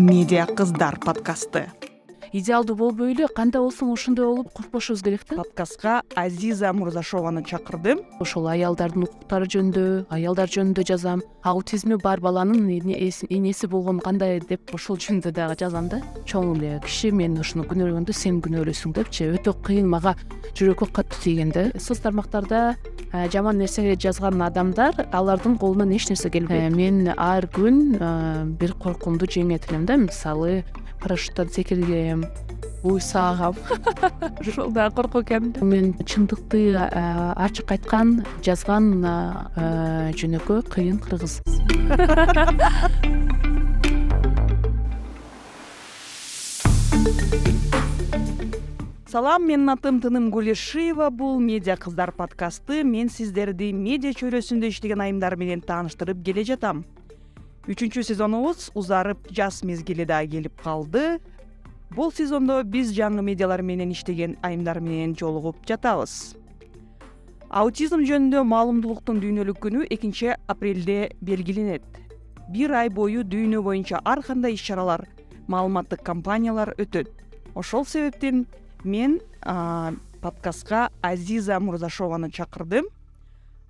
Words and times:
медиа 0.00 0.46
кыздар 0.46 0.96
подкасты 1.04 1.66
идеалдуу 2.32 2.76
болбой 2.76 3.12
эле 3.14 3.26
кандай 3.34 3.62
болсоң 3.62 3.90
ошондой 3.94 4.26
болуп 4.28 4.52
кошпошубуз 4.54 5.02
керек 5.02 5.24
да 5.28 5.36
подкастка 5.40 5.94
азиза 6.14 6.72
мурзашованы 6.72 7.42
чакырдым. 7.44 8.04
Ошол 8.20 8.46
аялдардын 8.52 9.08
укуктары 9.08 9.48
жөнүндө 9.50 10.06
аялдар 10.14 10.50
жөнүндө 10.50 10.84
жазам. 10.86 11.24
Аутизми 11.42 11.98
бар 12.02 12.20
баланын 12.20 12.68
энеси 12.70 13.66
болгон 13.66 13.98
кандай 13.98 14.40
деп 14.40 14.74
ошол 14.74 14.98
жөнүндө 14.98 15.32
дагы 15.34 15.58
жазам 15.58 15.88
да. 15.90 16.00
Чоң 16.24 16.54
эле 16.56 16.78
киши 16.84 17.10
мен 17.10 17.38
ушуну 17.40 17.66
күнөөлөгөндө 17.66 18.14
сен 18.14 18.38
күнөөлөйсүң 18.44 18.94
депчи. 18.94 19.26
Өтө 19.34 19.56
кыйын 19.66 19.90
мага 19.90 20.14
жүрөккө 20.54 20.90
катуу 21.00 21.18
тийген 21.24 21.50
да 21.50 21.66
соц 21.78 21.98
тармактарда 22.04 22.76
э, 23.12 23.28
жаман 23.32 23.58
нерсе 23.58 23.96
жазган 23.96 24.42
адамдар 24.42 25.08
алардын 25.10 25.58
колунан 25.58 25.90
эч 25.96 26.08
нерсе 26.10 26.30
келбейт. 26.30 26.70
Э, 26.70 26.76
мен 26.76 27.10
ар 27.16 27.50
күн 27.50 27.96
э, 27.98 28.44
бир 28.60 28.74
коркуумду 28.74 29.26
жеңет 29.26 29.70
элем 29.70 29.86
да. 29.86 29.96
Мисалы 29.96 30.62
парашюттан 31.00 31.48
секиргем 31.48 32.19
уй 32.82 33.00
саагам 33.00 33.54
ошол 34.40 34.70
дагы 34.76 34.94
коркок 34.94 35.24
экен 35.26 35.52
мен 35.60 35.94
чындыкты 36.04 36.76
ачык 36.76 37.72
айткан 37.76 38.24
жазган 38.42 39.04
жөнөкөй 40.16 40.62
кыйын 40.70 40.98
кыргыз. 41.04 41.40
Салам 49.10 49.42
менин 49.42 49.66
атым 49.72 49.96
тыным 49.98 50.30
кулишиева 50.30 51.10
бул 51.10 51.40
медиа 51.42 51.74
кыздар 51.76 52.12
подкасты. 52.12 52.84
Мен 52.84 53.08
сиздерди 53.10 53.72
медиа 53.74 54.14
чөйрөсүндө 54.14 54.70
иштеген 54.70 55.02
айымдар 55.02 55.34
менен 55.34 55.64
тааныштырып 55.66 56.22
келе 56.22 56.44
жатам 56.46 56.84
үчүнчү 57.66 58.04
сезонубуз 58.06 58.68
узарып 58.78 59.26
жаз 59.34 59.64
мезгили 59.66 60.06
да 60.06 60.22
келип 60.30 60.62
калды 60.62 61.18
бул 61.94 62.12
сезондо 62.14 62.60
биз 62.62 62.92
жаңы 62.94 63.22
медиалар 63.26 63.62
менен 63.62 63.90
иштеген 63.90 64.36
айымдар 64.46 64.80
менен 64.80 65.16
жолугуп 65.18 65.64
жатабыз. 65.66 66.36
Аутизм 67.50 68.04
жөнүндө 68.06 68.44
маалымдуулуктун 68.46 69.18
дүйнөлүк 69.22 69.58
күнү 69.64 69.86
экинчи 69.90 70.36
апрелде 70.46 71.10
белгиленет. 71.20 71.82
Бир 72.50 72.70
ай 72.78 72.88
бою 72.88 73.24
дүйнө 73.26 73.62
боюнча 73.66 73.98
ар 74.04 74.22
кандай 74.22 74.54
иш 74.54 74.62
чаралар 74.62 75.08
маалыматтык 75.50 76.04
кампаниялар 76.06 76.76
өтөт. 76.78 77.10
Ошол 77.54 77.84
себептен 77.84 78.46
мен 78.84 79.18
подкастка 80.20 80.90
азиза 81.02 81.58
мурзашованы 81.58 82.30
чакырдым. 82.30 82.86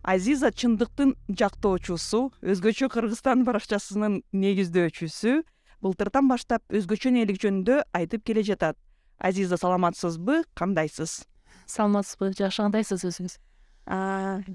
Азиза 0.02 0.50
чындыктын 0.52 1.14
жактоочусу 1.28 2.30
өзгөчө 2.40 2.88
кыргызстан 2.92 3.44
баракчасынын 3.44 4.22
негиздөөчүсү 4.32 5.42
былтыртан 5.84 6.28
баштап 6.30 6.62
өзгөчө 6.72 7.10
энелик 7.12 7.40
жөнүндө 7.42 7.82
айтып 7.96 8.24
келе 8.24 8.44
жатат. 8.46 8.78
Азиза 9.18 9.58
саламатсызбы? 9.60 10.42
Кандайсыз? 10.56 11.22
Саламатсызбы 11.66 12.32
жакшы 12.38 12.62
кандайсыз 12.64 13.04
өзүңүз? 13.10 13.38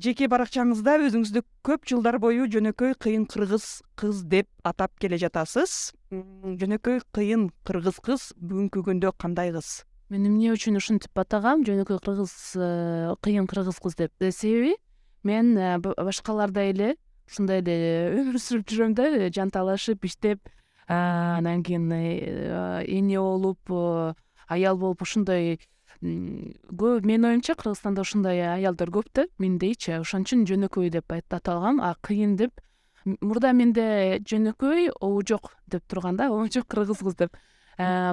Жеке 0.05 0.29
баракчаңызда 0.31 0.99
өзүңүздү 1.09 1.41
көп 1.65 1.89
жылдар 1.89 2.19
бою 2.23 2.45
жөнөкөй 2.51 2.95
кыйын 3.01 3.25
кыргыз 3.29 3.81
кыз 3.99 4.23
деп 4.31 4.47
атап 4.63 4.95
келе 5.01 5.19
жатасыз. 5.21 5.91
Жөнөкөй 6.11 7.01
кыйын 7.11 7.49
кыргыз 7.67 7.99
кыз 8.05 8.31
бүгүнкү 8.39 8.85
күндө 8.87 9.11
кандай 9.19 9.51
кыз 9.55 9.83
мен 10.09 10.27
эмне 10.29 10.51
үчүн 10.53 10.77
ушинтип 10.77 11.17
атагам? 11.17 11.63
Жөнөкөй 11.65 11.97
кыргыз 12.03 12.33
э, 12.61 13.13
кыйын 13.25 13.47
кыргыз 13.49 13.79
кыз 13.81 13.97
деп. 13.97 14.13
Э, 14.19 14.31
себеби 14.31 14.75
мен 15.23 15.57
э, 15.57 15.77
башкалардай 15.79 16.71
эле 16.73 16.95
ушундай 17.25 17.63
эле 17.63 18.13
өмүр 18.13 18.37
сүрүп 18.37 18.69
жүрөм 18.69 18.93
да 18.97 19.09
жанталашып 19.33 20.05
иштеп 20.05 20.45
анан 20.87 21.63
кийин 21.63 21.91
э, 21.91 22.83
эне 22.87 23.19
болуп 23.19 23.59
э, 23.69 24.13
аял 24.47 24.77
болуп 24.77 25.01
ушундай 25.01 25.59
көп 26.01 27.05
менин 27.05 27.25
оюмча 27.25 27.55
кыргызстанда 27.55 28.01
ушундай 28.01 28.41
аялдар 28.41 28.91
көп 28.91 29.09
да 29.13 29.25
мендейчи. 29.39 29.95
Ошон 29.99 30.25
үчүн 30.27 30.45
жөнөкөй 30.45 30.91
деп 30.93 31.11
аталгам 31.11 31.81
а 31.81 31.95
кыйын 32.01 32.35
деп. 32.35 32.61
Мурда 33.05 33.53
менде 33.53 34.19
жөнөкөй 34.21 34.91
обу 34.99 35.23
жок 35.25 35.55
деп 35.67 35.87
турган 35.87 36.17
да 36.17 36.29
обу 36.29 36.45
жок 36.51 36.67
кыргыз 36.67 37.01
кыз 37.01 37.15
деп. 37.15 37.37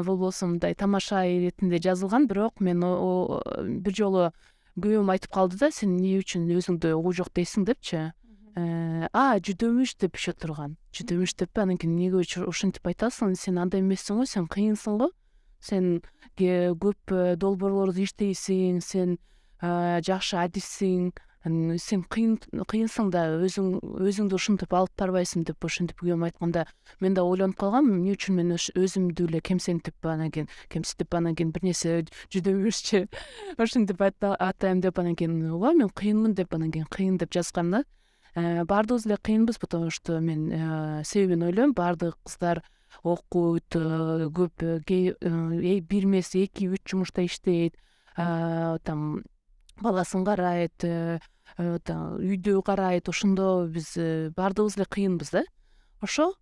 Бул 0.07 0.17
болсо 0.17 0.47
мындай 0.47 0.75
тамаша 0.75 1.27
иретинде 1.27 1.79
жазылган 1.79 2.27
бирок 2.27 2.61
мен 2.61 2.81
бир 2.81 3.95
жолу 3.95 4.31
күйөөм 4.81 5.11
айтып 5.13 5.33
калды 5.33 5.59
да 5.61 5.71
сен 5.71 5.99
эмне 5.99 6.17
үчүн 6.23 6.49
өзүңдү 6.49 6.95
обу 6.97 7.13
жок 7.13 7.29
дейсиң 7.37 7.67
депчи. 7.69 7.97
э, 7.97 8.13
а 8.55 9.39
жүдөмүш 9.41 9.97
деп 10.03 10.17
еще 10.17 10.33
турган. 10.33 10.77
Жүдөмүш 10.93 11.35
деппи 11.41 11.63
анан 11.63 11.79
кийин 11.81 11.97
эмнеге 11.97 12.45
ошентип 12.47 12.87
айтасың? 12.87 13.35
Сен 13.37 13.59
андай 13.59 13.81
эмессиң 13.81 14.21
го 14.21 14.27
сен 14.29 14.47
кыйынсың 14.47 14.99
го. 15.01 15.11
Сен 15.61 16.03
көп 16.37 17.15
э, 17.15 17.37
долбоорлорду 17.37 18.03
иштейсиң 18.05 18.81
сен 18.85 19.17
э, 19.63 20.01
жакшы 20.05 20.37
адиссиң 20.37 21.13
сен 21.43 22.05
кыйын 22.07 22.37
кыйынсың 22.71 23.09
да 23.11 23.25
өзүң 23.43 23.81
өзүңдү 23.83 24.37
ушинтип 24.39 24.75
алып 24.79 24.93
барбайсың 24.97 25.43
деп 25.49 25.65
ошентип 25.65 25.99
күйөөм 25.99 26.23
айтканда 26.29 26.67
мен 27.01 27.15
дагы 27.15 27.33
ойлонуп 27.35 27.59
калгам. 27.59 27.91
Эмне 27.91 28.15
үчүн 28.15 28.37
мен 28.39 28.55
өзүмдү 28.55 29.27
эле 29.27 29.41
кемсинтип 29.41 30.07
анан 30.07 30.31
кийин 30.31 30.47
кемсинтип 30.71 31.15
анан 31.15 31.35
кийин 31.35 31.51
бир 31.51 31.65
нерсе 31.67 32.05
жүдөмүшчү 32.31 33.09
ошентип 33.59 34.03
атайм 34.03 34.85
деп 34.85 34.99
анан 34.99 35.17
кийин 35.17 35.41
ооба 35.51 35.73
мен 35.75 35.91
кыйынмын 35.91 36.37
деп 36.39 36.55
анан 36.55 36.71
кийин 36.71 36.87
кыйын 36.87 37.19
деп 37.19 37.33
жазгам 37.35 37.71
да. 37.75 37.83
э, 37.83 38.02
баардыгыбыз 38.35 39.07
эле 39.07 39.17
кыйынбыз 39.17 39.59
потому 39.59 39.91
что 39.91 40.21
мен 40.21 40.51
э, 40.51 41.03
себебин 41.05 41.43
ойлойм. 41.43 41.73
Баардык 41.73 42.17
кыздар 42.25 42.63
окуйт 43.03 43.77
э, 43.77 44.29
көп 44.29 44.63
бир 44.87 46.05
эмес 46.05 46.35
эки 46.35 46.69
үч 46.69 46.83
жумушта 46.87 47.25
иштейт. 47.25 47.77
Там 48.17 49.23
баласын 49.81 50.25
карайт 50.25 50.85
Э, 51.59 51.79
үйдү 51.79 52.63
карайт 52.65 53.09
ошондо 53.09 53.67
биз 53.69 53.93
э, 53.97 54.31
баардыгыбыз 54.37 54.77
эле 54.79 54.87
кыйынбыз 54.89 55.31
да. 55.31 55.43
Ошо? 56.01 56.33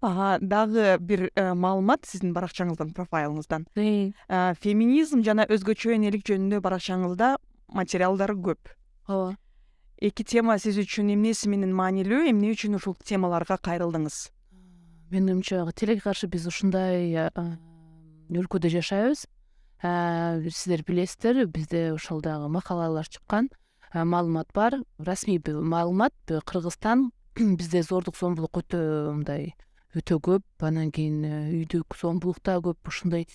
Дагы 0.00 0.98
бир 0.98 1.30
э, 1.34 1.54
маалымат 1.54 2.06
сиздин 2.06 2.34
баракчаңыздан 2.34 2.94
профайлыңыздан. 2.96 3.66
Феминизм 4.62 5.22
жана 5.22 5.46
өзгөчө 5.46 5.94
энелик 5.94 6.26
жөнүндө 6.26 6.60
баракчаңызда 6.64 7.36
материалдар 7.74 8.34
көп. 8.34 8.74
Ооба 9.06 9.36
эки 9.98 10.22
тема 10.22 10.58
сиз 10.62 10.78
үчүн 10.78 11.10
эмнеси 11.14 11.48
менен 11.50 11.72
маанилүү 11.74 12.28
эмне 12.30 12.52
үчүн 12.54 12.78
ушул 12.78 12.94
темаларга 13.02 13.58
кайрылдыңыз? 13.58 14.28
Менин 15.10 15.38
оюмча 15.38 15.64
тилекке 15.74 16.04
каршы 16.06 16.28
биз 16.30 16.46
ушундай 16.46 17.14
өлкөдө 18.30 18.70
жашайбыз. 18.76 19.24
Сиздер 19.82 20.84
билесиздер 20.86 21.46
бизде 21.46 21.92
ошол 21.94 22.20
дагы 22.22 22.48
макалалар 22.48 23.08
чыккан 23.08 23.50
маалымат 23.94 24.52
бар. 24.54 24.78
Расмий 24.98 25.42
маалымат 25.44 26.14
кыргызстан. 26.26 27.10
Бизде 27.58 27.82
зордук 27.82 28.16
зомбулук 28.18 28.58
өтө 28.58 29.14
мындай 29.14 29.54
өтө 29.94 30.18
көп. 30.18 30.44
Анан 30.60 30.90
кийин 30.90 31.22
э, 31.24 31.36
үйдүк 31.54 31.94
зомбулук 31.98 32.42
да 32.42 32.58
көп. 32.58 32.78
Ушундай 32.86 33.26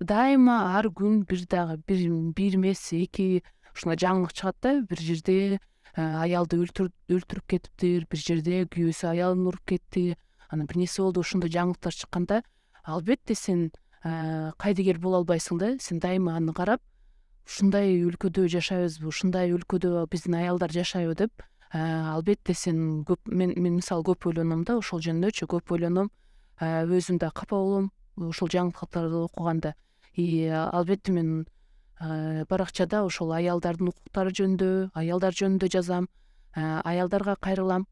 дайыма 0.00 0.76
ар 0.76 0.88
күн 0.88 1.24
бир 1.28 1.44
дагы 1.48 1.76
бир 1.86 2.56
эмес 2.56 2.92
эки 2.92 3.44
ушундай 3.74 4.00
жаңылык 4.00 4.32
чыгат 4.32 4.56
да 4.62 4.80
бир 4.88 5.00
жерде 5.00 5.60
аялды 5.96 6.58
өлтүрүп 6.60 7.46
кетиптир 7.48 8.06
бир 8.10 8.20
жерде 8.20 8.64
күйөөсү 8.68 9.08
аялын 9.10 9.46
уруп 9.48 9.64
кетти. 9.72 10.16
Анан 10.50 10.66
бир 10.66 10.76
нерсе 10.76 11.02
болду 11.02 11.20
ушундай 11.20 11.50
жаңылыктар 11.50 11.94
чыкканда 11.96 12.42
албетте 12.84 13.34
сен 13.34 13.72
э, 14.04 14.52
кайдыгер 14.58 15.00
боло 15.02 15.22
албайсың 15.22 15.58
да 15.58 15.72
сен 15.82 15.98
дайыма 15.98 16.36
аны 16.36 16.54
карап 16.54 16.80
ушундай 17.46 17.96
өлкөдө 18.06 18.46
жашайбызбы 18.52 19.08
ушундай 19.10 19.50
өлкөдө 19.54 20.06
биздин 20.10 20.38
аялдар 20.38 20.70
жашайбы 20.72 21.16
деп 21.18 21.42
албетте 21.72 22.54
сен 22.54 23.02
көп 23.08 23.26
мен 23.26 23.54
мен 23.56 23.76
мисалы 23.80 24.04
көп 24.06 24.28
ойлоном 24.30 24.62
да 24.64 24.78
ошол 24.78 25.02
жөнүндөчү 25.02 25.48
көп 25.50 25.74
ойлоном 25.74 26.10
өзүм 26.60 27.18
да 27.18 27.30
капа 27.30 27.56
болом 27.58 27.90
ошол 28.16 28.48
жаңылыктарды 28.48 29.24
окуганда. 29.26 29.74
И 30.14 30.46
албетте 30.48 31.12
мен 31.12 31.46
баракчада 32.00 33.04
ошол 33.04 33.32
аялдардын 33.32 33.88
укуктары 33.92 34.30
жөнүндө 34.36 34.90
аялдар 34.94 35.32
жөнүндө 35.32 35.70
жазам. 35.72 36.08
Аялдарга 36.54 37.36
кайрылам. 37.40 37.86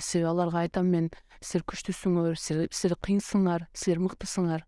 Себеби 0.00 0.28
аларга 0.30 0.62
айтам 0.64 0.86
мен 0.88 1.10
силер 1.40 1.64
күчтүүсүңөр 1.68 2.36
силер 2.40 2.96
кыйынсыңар 3.04 3.66
силер 3.76 4.00
мыктысыңар. 4.04 4.64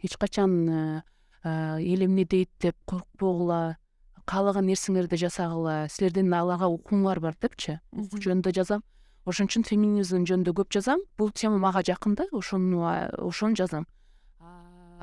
Эч 0.00 0.16
качан 0.16 1.02
эл 1.44 2.04
эмне 2.04 2.24
дейт 2.24 2.50
деп 2.60 2.76
коркпогула 2.86 3.76
каалаган 4.24 4.68
нерсеңерди 4.68 5.16
жасагыла 5.20 5.88
силердин 5.88 6.32
аларга 6.32 6.68
укугуңар 6.68 7.20
бар 7.20 7.36
депчи? 7.40 7.78
Укук 7.92 8.20
жөнүндө 8.24 8.52
жазам. 8.56 8.84
Ошон 9.28 9.48
үчүн 9.48 9.64
феминизм 9.68 10.24
жөнүндө 10.24 10.54
көп 10.56 10.72
жазам. 10.72 11.00
Бул 11.18 11.30
тема 11.32 11.58
мага 11.60 11.82
жакын 11.84 12.14
да 12.16 12.24
ошону 12.32 12.84
ошону 13.20 13.56
жазам. 13.56 13.84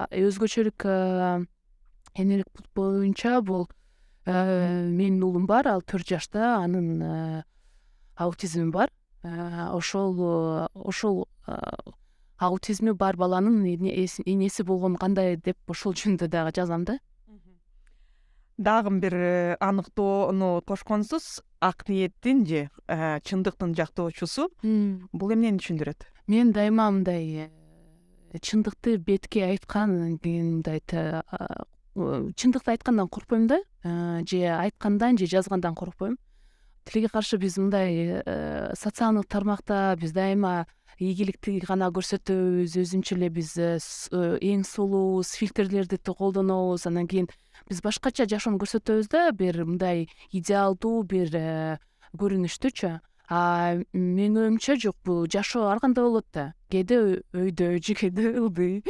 Өзгөчөлүк 0.10 0.90
энелик 2.16 2.48
боюнча 2.76 3.42
бул 3.42 3.68
менин 4.26 5.24
уулум 5.24 5.46
бар. 5.46 5.68
Ал 5.68 5.82
төрт 5.82 6.08
жашта 6.08 6.58
анын 6.58 7.44
аутизми 8.16 8.72
бар. 8.72 8.90
Ошол 9.24 10.70
ошол 10.74 11.28
аутизми 12.38 12.92
бар 12.92 13.18
баланын 13.18 13.66
энеси 13.66 14.64
болгон 14.64 14.96
кандай 14.96 15.38
деп 15.38 15.58
ошол 15.68 15.94
жөнүндө 15.94 16.28
дагы 16.28 16.56
жазам 16.56 16.86
да. 16.86 17.00
Дагы 18.58 18.90
бир 19.00 19.14
э, 19.16 19.58
аныктоону 19.60 20.62
кошконсуз 20.62 21.42
ак 21.60 21.90
ниеттин 21.90 22.46
же 22.46 22.70
э, 22.88 23.20
чындыктын 23.20 23.76
жактоочусу 23.76 24.48
бул 24.64 25.34
эмнени 25.36 25.60
түшүндүрөт? 25.60 26.08
Мен 26.28 26.54
дайыма 26.56 26.88
мындай 26.90 27.50
э, 27.52 28.40
чындыкты 28.40 28.96
бетке 28.96 29.44
айткан 29.44 30.20
мындай 30.24 30.80
чындыкты 31.96 32.76
айткандан 32.76 33.10
коркпойм 33.10 33.48
да. 33.48 33.60
Же 33.84 34.44
айткандан 34.46 35.18
же 35.18 35.26
жазгандан 35.26 35.76
коркпойм. 35.76 36.18
Тилге 36.86 37.10
каршы 37.10 37.38
биз 37.38 37.58
мындай 37.58 38.22
социалдык 38.76 39.28
тармакта 39.28 39.96
биз 40.00 40.14
дайыма 40.14 40.68
ийгиликти 41.00 41.60
гана 41.66 41.90
көрсөтөбүз 41.92 42.78
өзүнчө 42.80 43.18
эле 43.18 43.30
биз 43.30 43.56
эң 43.58 44.64
сулуубуз 44.64 45.34
фильтрлерди 45.36 45.98
колдонобуз 45.98 46.86
анан 46.88 47.08
кийин 47.08 47.28
биз 47.70 47.82
башкача 47.84 48.28
жашоону 48.30 48.60
көрсөтөбүз 48.62 49.10
да 49.12 49.32
бир 49.32 49.64
мындай 49.66 50.08
идеалдуу 50.32 51.04
бир 51.04 51.36
э, 51.36 51.78
көрүнүштүчү. 52.16 53.00
А 53.28 53.82
менин 53.92 54.38
оюмча 54.38 54.76
жок 54.78 54.96
бул 55.04 55.26
жашоо 55.26 55.72
ар 55.72 55.80
кандай 55.82 56.06
болот 56.06 56.28
да? 56.32 56.54
Кээде 56.70 57.24
өйдө 57.34 57.72
кээде 57.82 58.36
ылдый 58.38 58.84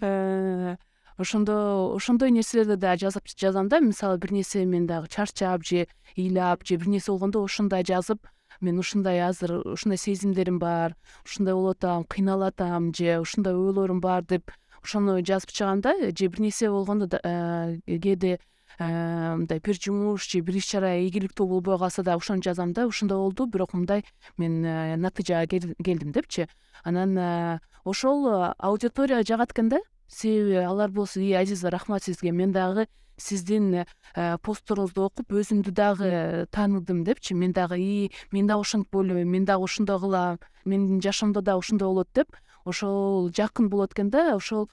э, 0.00 0.76
ошондо 1.20 1.94
ошондой 1.94 2.30
нерселерди 2.30 2.76
дагы 2.76 3.06
жазып 3.06 3.28
жазам 3.36 3.68
да. 3.68 3.80
Мисалы 3.80 4.18
бир 4.18 4.32
нерсе 4.32 4.64
мен 4.64 4.86
дагы 4.86 5.08
чарчап 5.08 5.64
же 5.64 5.86
ыйлап 6.16 6.64
же 6.64 6.76
бир 6.76 6.88
нерсе 6.88 7.12
болгондо 7.12 7.44
ошондой 7.44 7.84
жазып 7.84 8.26
мен 8.60 8.78
ушундай 8.78 9.20
азыр 9.20 9.60
ушундай 9.66 9.98
сезимдерим 9.98 10.58
бар 10.58 10.96
ушундай 11.24 11.54
болуп 11.54 11.76
атам 11.76 12.04
кыйналып 12.04 12.60
атам 12.60 12.92
же 12.94 13.18
ушундай 13.20 13.54
ойлорум 13.54 14.00
бар 14.00 14.22
деп 14.22 14.50
ошону 14.82 15.20
жазып 15.20 15.50
чыгам 15.50 15.80
да. 15.80 15.94
Же 16.10 16.28
бир 16.28 16.40
нерсе 16.40 16.70
болгондо 16.70 17.20
э, 17.22 17.78
кээде 17.86 18.38
э, 18.78 19.34
мындай 19.36 19.60
бир 19.60 19.76
жумуш 19.80 20.28
же 20.28 20.40
бир 20.40 20.56
иш 20.56 20.66
чара 20.66 20.96
ийгиликтүү 20.96 21.46
болбой 21.46 21.78
калса 21.78 22.02
дагы 22.02 22.20
ошону 22.20 22.42
жазам 22.42 22.72
да. 22.72 22.86
Ушундай 22.86 23.18
болду. 23.18 23.46
Бирок 23.46 23.72
мындай 23.74 24.04
мен 24.36 24.64
э, 24.64 24.96
натыйжага 24.96 25.46
келдим 25.46 26.12
депчи. 26.12 26.48
Анан 26.84 27.60
ошол 27.84 28.52
аудитория 28.58 29.22
жагат 29.22 29.52
экен 29.52 29.68
да 29.68 29.80
себеби 30.10 30.56
алар 30.58 30.90
болсо 30.90 31.20
ии 31.20 31.32
азиза 31.32 31.70
рахмат 31.70 32.04
сизге. 32.04 32.32
Мен 32.32 32.52
дагы 32.52 32.88
сиздин 33.16 33.84
постторуңузду 34.14 35.06
окуп 35.06 35.32
өзүмдү 35.38 35.70
дагы 35.70 36.46
тааныдым 36.50 37.04
депчи. 37.04 37.34
Мен 37.34 37.52
дагы 37.52 37.78
ии 37.78 38.10
мен 38.32 38.46
дагы 38.46 38.60
ошентип 38.66 38.94
ойлойм 38.96 39.28
мен 39.28 39.44
дагы 39.44 39.64
ошондой 39.64 40.00
кылам 40.00 40.38
менин 40.64 41.00
жашоомдо 41.00 41.40
дагы 41.40 41.58
ушундай 41.58 41.86
болот 41.86 42.08
деп. 42.14 42.36
Ошол 42.64 43.30
жакын 43.30 43.68
болот 43.70 43.92
экен 43.92 44.10
да 44.10 44.34
ошол 44.34 44.68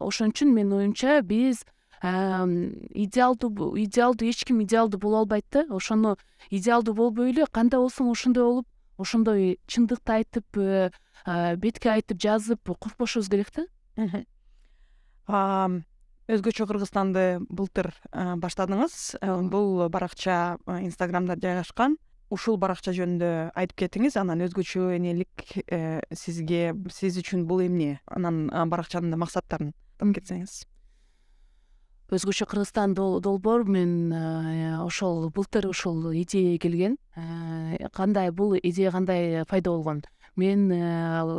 ошон 0.00 0.30
үчүн 0.32 0.54
менин 0.54 0.72
оюмча 0.72 1.20
биз 1.22 1.64
идеалдуу 2.02 3.76
идеалдуу 3.78 4.28
эч 4.28 4.44
ким 4.44 4.62
идеалдуу 4.62 5.00
боло 5.00 5.18
албайт 5.18 5.44
да. 5.50 5.66
Ошону 5.70 6.16
идеалдуу 6.50 6.94
болбой 6.94 7.30
эле 7.30 7.46
кандай 7.50 7.80
болсоң 7.80 8.10
ошондой 8.10 8.44
болуп 8.44 8.66
ошондой 8.98 9.58
чындыкты 9.66 10.12
айтып 10.12 10.46
э, 10.56 10.90
бетке 11.56 11.90
айтып 11.90 12.20
жазып 12.20 12.60
коркпошубуз 12.78 13.28
керек 13.28 13.50
да 13.56 13.66
өзгөчө 16.24 16.66
кыргызстанды 16.66 17.44
былтыр 17.48 17.92
баштадыңыз. 18.12 19.16
Э, 19.20 19.36
бул 19.50 19.88
баракча 19.88 20.56
инстаграмда 20.66 21.36
жайгашкан. 21.40 21.98
Ушул 22.32 22.56
баракча 22.56 22.94
жөнүндө 22.96 23.52
айтып 23.54 23.84
кетиңиз. 23.84 24.16
Анан 24.16 24.40
өзгөчө 24.46 24.88
энелик 24.96 25.44
э, 25.68 26.00
сизге 26.16 26.72
сиз 26.90 27.18
үчүн 27.20 27.44
бул 27.46 27.60
эмне? 27.62 28.00
Анан 28.06 28.48
баракчанын 28.48 29.18
максаттарын 29.20 29.74
айтып 30.00 30.14
кетсеңиз. 30.16 30.64
Өзгөчө 32.14 32.48
кыргызстан 32.48 32.94
долбоор 32.96 33.64
мен 33.68 34.12
э, 34.12 34.80
ошол 34.80 35.28
былтыр 35.30 35.68
ушул 35.68 36.10
идея 36.12 36.58
келген. 36.58 36.96
Э, 37.16 37.88
кандай 37.92 38.30
бул 38.30 38.56
идея 38.56 38.90
кандай 38.90 39.44
пайда 39.44 39.70
болгон? 39.70 40.02
Мен 40.36 40.72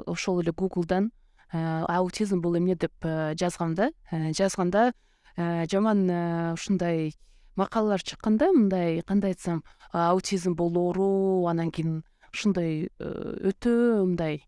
ошол 0.06 0.42
эле 0.42 0.52
гуглдан 0.52 1.12
аутизм 1.52 2.42
бул 2.42 2.58
эмне 2.58 2.76
деп 2.76 2.94
жазгам 3.40 3.76
да. 3.76 3.92
Жазганда 4.12 4.94
жаман 5.38 6.10
ушундай 6.54 7.14
макалалар 7.56 8.02
чыккан 8.02 8.38
да 8.38 8.52
мындай 8.52 9.02
кандай 9.02 9.32
айтсам 9.32 9.64
аутизм 9.92 10.56
бул 10.56 10.78
оору 10.78 11.48
анан 11.48 11.72
кийин 11.72 12.04
ушундай 12.36 12.90
э, 13.00 13.08
өтө 13.50 14.04
мындай. 14.04 14.44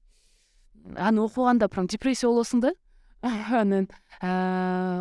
Аны 0.96 1.24
окуганда 1.24 1.68
прям 1.72 1.88
депрессия 1.88 2.28
болосуң 2.28 2.62
да. 2.62 2.74
Анан 3.24 3.88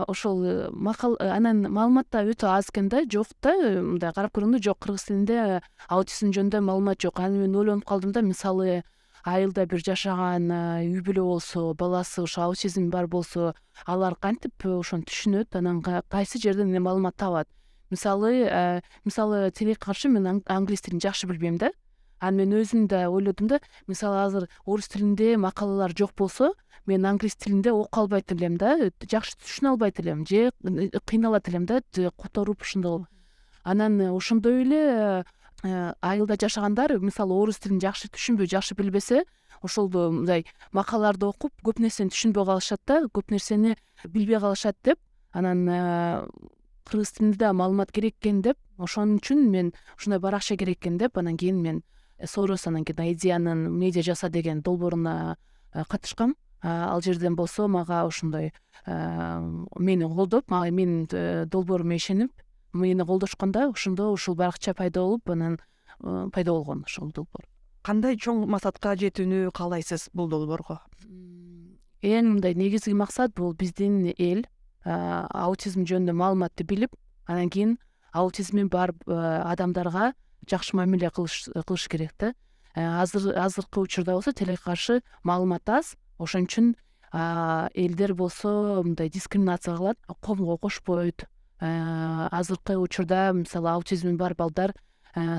ошол 0.09 0.45
э, 0.45 0.71
макал 0.71 1.17
э, 1.19 1.29
анан 1.29 1.67
маалымат 1.67 2.09
да 2.11 2.23
өтө 2.25 2.51
аз 2.55 2.71
экен 2.71 2.89
да 2.89 3.03
жок 3.11 3.35
да. 3.43 3.55
Мындай 3.83 4.15
карап 4.15 4.35
көргөндө 4.37 4.63
жок 4.63 4.79
кыргыз 4.83 5.09
тилинде 5.11 5.61
аутизм 5.89 6.31
жөнүндө 6.31 6.63
маалымат 6.63 7.03
жок. 7.03 7.21
Анан 7.21 7.43
мен 7.43 7.57
ойлонуп 7.57 7.87
калдым 7.87 8.15
да 8.15 8.23
мисалы 8.23 8.83
айылда 9.27 9.67
бир 9.67 9.83
жашаган 9.83 10.49
үй 10.87 11.03
бүлө 11.03 11.25
болсо 11.27 11.75
баласы 11.75 12.23
ошо 12.23 12.47
аутизм 12.47 12.91
бар 12.91 13.09
болсо 13.11 13.55
алар 13.85 14.15
кантип 14.15 14.65
ошону 14.65 15.05
түшүнөт? 15.09 15.57
Анан 15.59 15.83
кайсы 15.83 16.39
жерден 16.39 16.71
маалымат 16.83 17.17
табат 17.17 17.49
мисалы 17.91 18.47
э, 18.47 18.81
мисалы 19.05 19.51
тилге 19.51 19.75
каршы 19.75 20.09
мен 20.09 20.43
англис 20.47 20.81
тилин 20.83 21.01
жакшы 21.01 21.27
билбейм 21.27 21.59
да. 21.59 21.73
Анан 22.21 22.47
мен 22.49 22.61
өзүм 22.63 22.87
да 22.87 23.09
ойлодум 23.11 23.49
да 23.49 23.61
мисалы 23.87 24.23
азыр 24.25 24.49
орус 24.65 24.89
тилинде 24.89 25.37
макалалар 25.37 25.93
жок 25.97 26.15
болсо 26.17 26.53
мен 26.87 27.05
англис 27.05 27.37
тилинде 27.37 27.73
окуа 27.73 28.05
албайт 28.05 28.33
элем 28.33 28.57
да 28.57 28.77
жакшы 29.03 29.37
түшүнө 29.43 29.75
албайт 29.75 30.01
элем 30.01 30.25
же 30.27 30.51
кыйналат 31.05 31.49
элем 31.49 31.67
да 31.67 31.83
которуп 32.17 32.63
ушундай 32.63 32.91
болуп 32.91 33.09
анан 33.65 34.01
ошондой 34.15 34.63
эле 34.63 34.83
э, 34.87 35.25
айылда 35.67 36.37
жашагандар 36.41 36.99
мисалы 36.99 37.35
орус 37.35 37.59
тилин 37.59 37.81
жакшы 37.81 38.09
түшүнбөй 38.09 38.49
жакшы 38.51 38.75
билбесе 38.79 39.25
ошолду 39.63 40.11
мындай 40.13 40.47
макалаларды 40.73 41.27
окуп 41.27 41.53
көп 41.65 41.81
нерсени 41.83 42.13
түшүнбөй 42.15 42.47
калышат 42.47 42.83
да 42.87 43.03
көп 43.13 43.33
нерсени 43.35 43.77
билбей 44.05 44.41
калышат 44.41 44.77
деп 44.85 44.99
анан 45.33 45.69
э, 45.69 46.27
кыргыз 46.87 47.13
тилинде 47.13 47.39
дагы 47.39 47.59
маалымат 47.59 47.93
керек 47.93 48.17
экен 48.21 48.41
деп 48.43 48.59
ошон 48.79 49.17
үчүн 49.19 49.49
мен 49.51 49.73
ушундай 49.99 50.21
баракча 50.21 50.57
керек 50.57 50.79
экен 50.79 50.99
деп 50.99 51.19
анан 51.19 51.37
кийин 51.37 51.61
мен 51.63 51.83
э, 52.19 52.27
соорос 52.27 52.67
анан 52.67 52.85
кийин 52.85 53.13
идеянын 53.13 53.71
медиа 53.73 54.03
жаса 54.03 54.29
деген 54.29 54.63
долбооруна 54.63 55.37
э, 55.73 55.85
катышкам. 55.89 56.37
Ал 56.63 57.01
жерден 57.03 57.37
болсо 57.37 57.69
мага 57.69 58.07
ошондой 58.07 58.53
э, 58.87 59.41
мени 59.79 60.05
колдоп 60.05 60.51
мага 60.51 60.71
менин 60.71 61.07
долбоорума 61.49 61.97
ишенип 61.97 62.33
мени 62.77 63.05
колдошкондо 63.05 63.71
ошондо 63.71 64.11
ушул 64.13 64.35
баракча 64.35 64.75
пайда 64.75 65.01
болуп 65.01 65.31
анан 65.31 65.59
пайда 66.33 66.53
болгон 66.53 66.85
ошол 66.87 67.11
долбоор. 67.13 67.47
Кандай 67.83 68.17
чоң 68.17 68.47
максатка 68.51 68.97
жетүүнү 68.99 69.51
каалайсыз 69.55 70.11
бул 70.13 70.29
долбоорго? 70.29 70.81
Эң 72.03 72.37
мындай 72.37 72.55
негизги 72.55 72.95
максат 72.95 73.35
бул 73.35 73.55
биздин 73.55 74.13
эл 74.19 74.45
аутизм 74.85 75.85
жөнүндө 75.87 76.15
маалыматты 76.15 76.65
билип 76.65 76.95
анан 77.27 77.51
кийин 77.51 77.77
аутизми 78.13 78.65
бар 78.65 78.93
адамдарга 79.07 80.13
жакшы 80.49 80.77
мамиле 80.77 81.11
кылыш 81.11 81.89
керек 81.89 82.13
да. 82.19 82.35
Азыр 82.75 83.33
азыркы 83.39 83.81
учурда 83.81 84.13
болсо 84.13 84.33
тилге 84.33 84.59
каршы 84.63 85.01
маалымат 85.25 85.69
аз 85.69 85.97
ошон 86.19 86.45
үчүн 86.45 86.75
элдер 87.13 88.15
болсо 88.15 88.83
мындай 88.85 89.09
дискриминация 89.09 89.77
кылат 89.77 89.99
коомго 90.21 90.59
кошпойт 90.59 91.25
азыркы 91.61 92.77
учурда 92.77 93.33
мисалы 93.33 93.71
аутизми 93.71 94.17
бар 94.17 94.35
балдар 94.35 94.75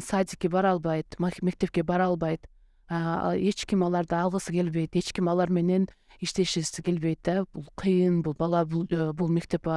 садикке 0.02 0.50
бара 0.50 0.72
албайт 0.72 1.16
мектепке 1.20 1.84
бара 1.84 2.06
албайт. 2.06 2.48
Эч 2.90 3.66
ким 3.66 3.84
аларды 3.84 4.16
алгысы 4.16 4.52
келбейт 4.52 4.96
эч 4.96 5.12
ким 5.14 5.28
алар 5.28 5.50
менен 5.50 5.88
иштешкиси 6.22 6.82
келбейт 6.82 7.20
да. 7.24 7.46
Бул 7.54 7.68
кыйын 7.76 8.22
бул 8.24 8.34
бала 8.34 8.66
бул 8.66 8.88
э, 8.90 9.12
мектеп 9.28 9.68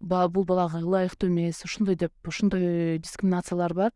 бул 0.00 0.44
балага 0.44 0.78
ылайыктуу 0.78 1.28
эмес. 1.28 1.64
Ушундай 1.64 1.96
деп 1.96 2.12
ушундай 2.24 2.98
дискриминациялар 2.98 3.74
бар. 3.74 3.92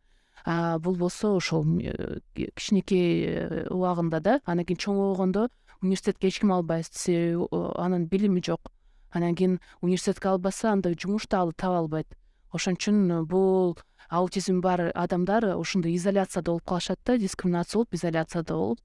Бул 0.79 0.95
болсо 0.95 1.35
ошол 1.35 1.65
э, 1.79 2.19
кичинекей 2.35 3.25
э, 3.25 3.67
убагында 3.69 4.19
да 4.19 4.41
анан 4.45 4.65
кийин 4.65 4.77
чоңойгондо 4.77 5.49
университетке 5.81 6.27
эч 6.27 6.41
ким 6.41 6.51
албайт. 6.51 6.91
Себеби 6.91 7.47
анын 7.79 8.05
билими 8.05 8.43
жок 8.45 8.69
анан 9.15 9.35
кийин 9.35 9.59
университетке 9.81 10.27
албаса 10.27 10.71
анда 10.71 10.91
жумуш 10.93 11.27
дагы 11.27 11.53
таба 11.55 11.79
албайт. 11.79 12.07
Ошон 12.51 12.75
үчүн 12.75 13.23
бул 13.25 13.77
аутизми 14.09 14.59
бар 14.59 14.91
адамдар 14.93 15.55
ушундай 15.55 15.95
изоляцияда 15.95 16.51
болуп 16.51 16.65
калышат 16.67 16.99
да 17.05 17.17
дискриминация 17.17 17.79
болуп 17.79 17.93
изоляцияда 17.93 18.53
болуп. 18.53 18.79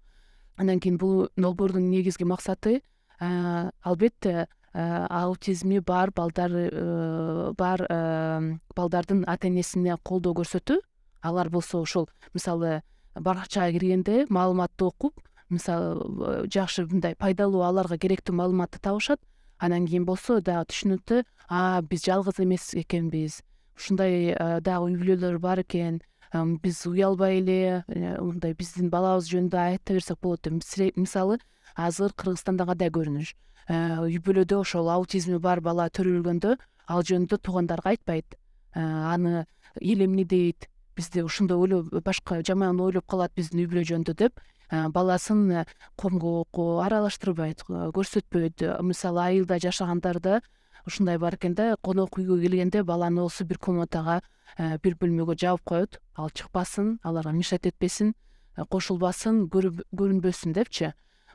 Андан 0.57 0.81
кийин 0.81 0.99
бул 0.99 1.29
долбоордун 1.37 1.91
негизги 1.91 2.25
максаты 2.25 2.83
албетте 3.19 4.47
аутизми 4.73 5.81
бар 5.81 6.13
балдар 6.15 6.51
э, 6.55 7.53
бар 7.59 7.87
э, 7.91 8.59
балдардын 8.77 9.25
ата 9.27 9.49
энесине 9.49 9.97
колдоо 10.03 10.33
көрсөтүү. 10.35 10.79
Алар 11.23 11.51
болсо 11.51 11.83
ошол 11.83 12.09
мисалы 12.35 12.83
баракчага 13.15 13.73
киргенде 13.73 14.27
маалыматты 14.29 14.85
окуп 14.85 15.19
мисалы 15.51 16.47
жакшы 16.47 16.87
мындай 16.87 17.17
пайдалуу 17.19 17.63
аларга 17.67 17.99
керектүү 17.99 18.37
маалыматты 18.39 18.79
табышат 18.79 19.21
анан 19.61 19.87
кийин 19.87 20.05
болсо 20.09 20.40
дагы 20.40 20.73
түшүнөт 20.73 21.25
а 21.49 21.81
биз 21.83 22.05
жалгыз 22.09 22.40
эмес 22.43 22.73
экенбиз 22.75 23.43
ушундай 23.76 24.35
дагы 24.64 24.90
үй 24.90 24.97
бүлөлөр 25.00 25.38
бар 25.38 25.62
экен 25.64 26.00
биз 26.33 26.87
уялбай 26.87 27.40
эле 27.40 27.85
э, 27.88 28.17
мындай 28.21 28.55
биздин 28.55 28.90
балабыз 28.90 29.26
жөнүндө 29.33 29.59
айта 29.59 29.95
берсек 29.95 30.19
болот 30.23 30.43
деп 30.45 30.97
мисалы 30.97 31.38
азыр 31.75 32.12
кыргызстанда 32.14 32.67
кандай 32.67 32.90
көрүнүш? 32.90 33.35
Э, 33.69 33.99
үй 34.07 34.19
бүлөдө 34.23 34.61
ошол 34.62 34.90
аутизми 34.90 35.38
бар 35.38 35.61
бала 35.61 35.88
төрөлгөндө 35.90 36.55
ал 36.87 37.02
жөнүндө 37.02 37.38
туугандарга 37.43 37.90
айтпайт. 37.90 38.38
Э, 38.75 38.81
аны 38.81 39.47
эл 39.81 40.05
эмне 40.07 40.25
дейт 40.25 40.69
бизди 40.95 41.23
ушундай 41.23 41.59
ойлоп 41.59 41.90
башка 42.05 42.43
жаман 42.47 42.79
ойлоп 42.81 43.07
калат 43.11 43.35
биздин 43.35 43.64
үй 43.64 43.67
бүлө 43.67 43.83
жөнүндө 43.90 44.14
деп 44.14 44.38
баласын 44.71 45.67
коомго 45.97 46.81
аралаштырбайт 46.85 47.65
көрсөтпөйт. 47.69 48.65
Мисалы 48.87 49.23
айылда 49.27 49.59
жашагандарда 49.59 50.41
ушундай 50.87 51.19
бар 51.19 51.37
экен 51.37 51.55
да 51.55 51.77
конок 51.83 52.19
үйгө 52.19 52.41
келгенде 52.41 52.83
баланы 52.85 53.21
болсо 53.21 53.45
бир 53.45 53.59
комнатага 53.59 54.21
э, 54.57 54.79
бир 54.83 54.97
бөлмөгө 54.97 55.37
жаап 55.39 55.62
коет. 55.65 56.00
Ал 56.15 56.31
чыкпасын 56.31 56.99
аларга 57.03 57.33
мешать 57.33 57.67
этпесин 57.67 58.15
э, 58.57 58.65
кошулбасын 58.65 59.47
көрүнбөсүн 59.50 60.55
депчи. 60.57 60.93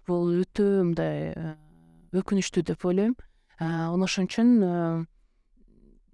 Бул 0.08 0.32
өтө 0.42 0.84
мындай 0.84 1.34
э, 1.36 1.56
өкүнүчтүү 2.14 2.64
деп 2.72 2.86
ойлойм. 2.86 3.16
Ошон 3.60 4.28
үчүн 4.28 4.50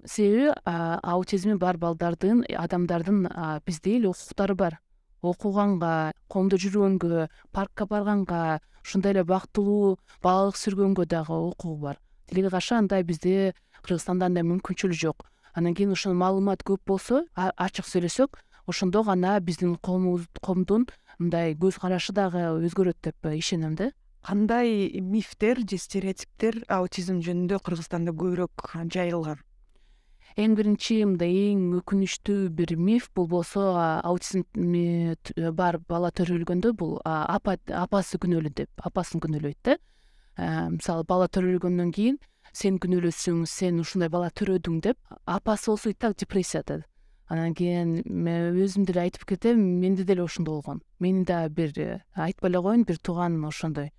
себеби 0.05 0.51
аутизми 0.65 1.55
бар 1.57 1.77
балдардын 1.77 2.43
адамдардын 2.45 3.25
биздей 3.65 3.97
эле 3.97 4.11
укуктары 4.11 4.55
бар 4.55 4.77
окуганга 5.21 6.11
коомдо 6.27 6.57
жүргөнгө 6.57 7.27
паркка 7.51 7.85
барганга 7.85 8.59
ушундай 8.83 9.13
эле 9.13 9.23
бактылуу 9.23 9.97
балалык 10.23 10.57
сүргөнгө 10.57 11.05
дагы 11.05 11.37
укугу 11.37 11.77
бар. 11.77 11.99
Тилге 12.27 12.49
каршы 12.49 12.75
андай 12.75 13.03
бизде 13.03 13.53
кыргызстанда 13.83 14.25
андай 14.25 14.43
мүмкүнчүлүк 14.43 14.97
жок. 14.97 15.25
Анан 15.53 15.75
кийин 15.75 15.91
ошол 15.91 16.13
маалымат 16.13 16.63
көп 16.63 16.81
болсо 16.87 17.25
ачык 17.35 17.85
сөйлөсөк 17.85 18.39
ошондо 18.65 19.03
гана 19.03 19.39
биздин 19.39 19.75
коомдун 19.75 20.87
мындай 21.19 21.53
көз 21.53 21.79
карашы 21.81 22.13
дагы 22.13 22.47
өзгөрөт 22.65 22.97
деп 23.03 23.31
ишенем 23.35 23.75
да. 23.75 23.91
Кандай 24.21 25.01
мифтер 25.01 25.59
же 25.67 25.77
стереотиптер 25.77 26.63
аутизм 26.69 27.21
жөнүндө 27.25 27.59
кыргызстанда 27.65 28.13
көбүрөөк 28.13 28.69
жайылган 28.93 29.41
эң 30.39 30.55
биринчи 30.55 31.01
мындай 31.03 31.33
эң 31.51 31.63
өкүнүчтүү 31.81 32.51
бир 32.55 32.75
миф 32.79 33.09
бул 33.15 33.27
болсо 33.27 33.63
аутизми 34.07 35.15
бар 35.57 35.79
бала 35.89 36.11
төрөлгөндө 36.15 36.71
бул 36.79 36.99
апа 37.03 37.57
апасы 37.67 38.19
күнөөлүү 38.21 38.53
деп 38.61 38.85
апасын 38.87 39.23
күнөөлөйт 39.23 39.59
да. 39.67 39.77
Э, 40.37 40.69
мисалы 40.71 41.03
бала 41.03 41.27
төрөлгөндөн 41.27 41.91
кийин 41.91 42.19
сен 42.53 42.79
күнөөлүүсүң 42.79 43.43
сен 43.47 43.83
ушундай 43.83 44.09
бала 44.09 44.31
төрөдүң 44.31 44.79
деп 44.87 44.97
апасы 45.25 45.71
болсо 45.71 45.91
и 45.91 45.93
так 45.93 46.15
депрессияда. 46.17 46.85
Анан 47.27 47.53
кийин 47.55 48.01
өзүм 48.03 48.85
деле 48.87 49.05
айтып 49.05 49.25
кетем 49.27 49.59
менде 49.79 50.03
деле 50.03 50.23
ошондой 50.23 50.55
болгон. 50.55 50.81
Менин 50.99 51.25
дагы 51.25 51.49
бир 51.49 51.73
э, 51.75 52.03
айтпай 52.15 52.49
эле 52.49 52.61
коеюн 52.61 52.83
бир 52.83 52.99
тууганым 52.99 53.45
ошондой. 53.47 53.91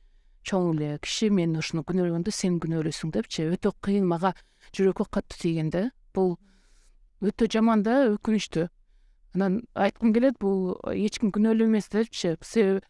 Чоң 0.45 0.77
эле 0.77 0.99
киши 0.99 1.31
мени 1.31 1.61
ушуну 1.61 1.85
күнөөлөгөндө 1.85 2.33
сен 2.33 2.59
күнөөлүүсүң 2.61 3.13
депчи. 3.13 3.47
Өтө 3.53 3.73
кыйын 3.81 4.09
мага 4.09 4.35
жүрөккө 4.73 5.07
катуу 5.13 5.39
тийген 5.39 5.71
да 5.71 5.91
бул 6.15 6.37
өтө 7.23 7.49
жаман 7.53 7.83
да 7.87 7.99
өкүнүчтүү 8.15 8.67
анан 9.35 9.63
айткым 9.75 10.13
келет 10.17 10.39
бул 10.41 10.75
эч 10.93 11.19
ким 11.21 11.33
күнөөлүү 11.35 11.71
эмес 11.71 11.89
депчи 11.93 12.37
себеби 12.41 12.83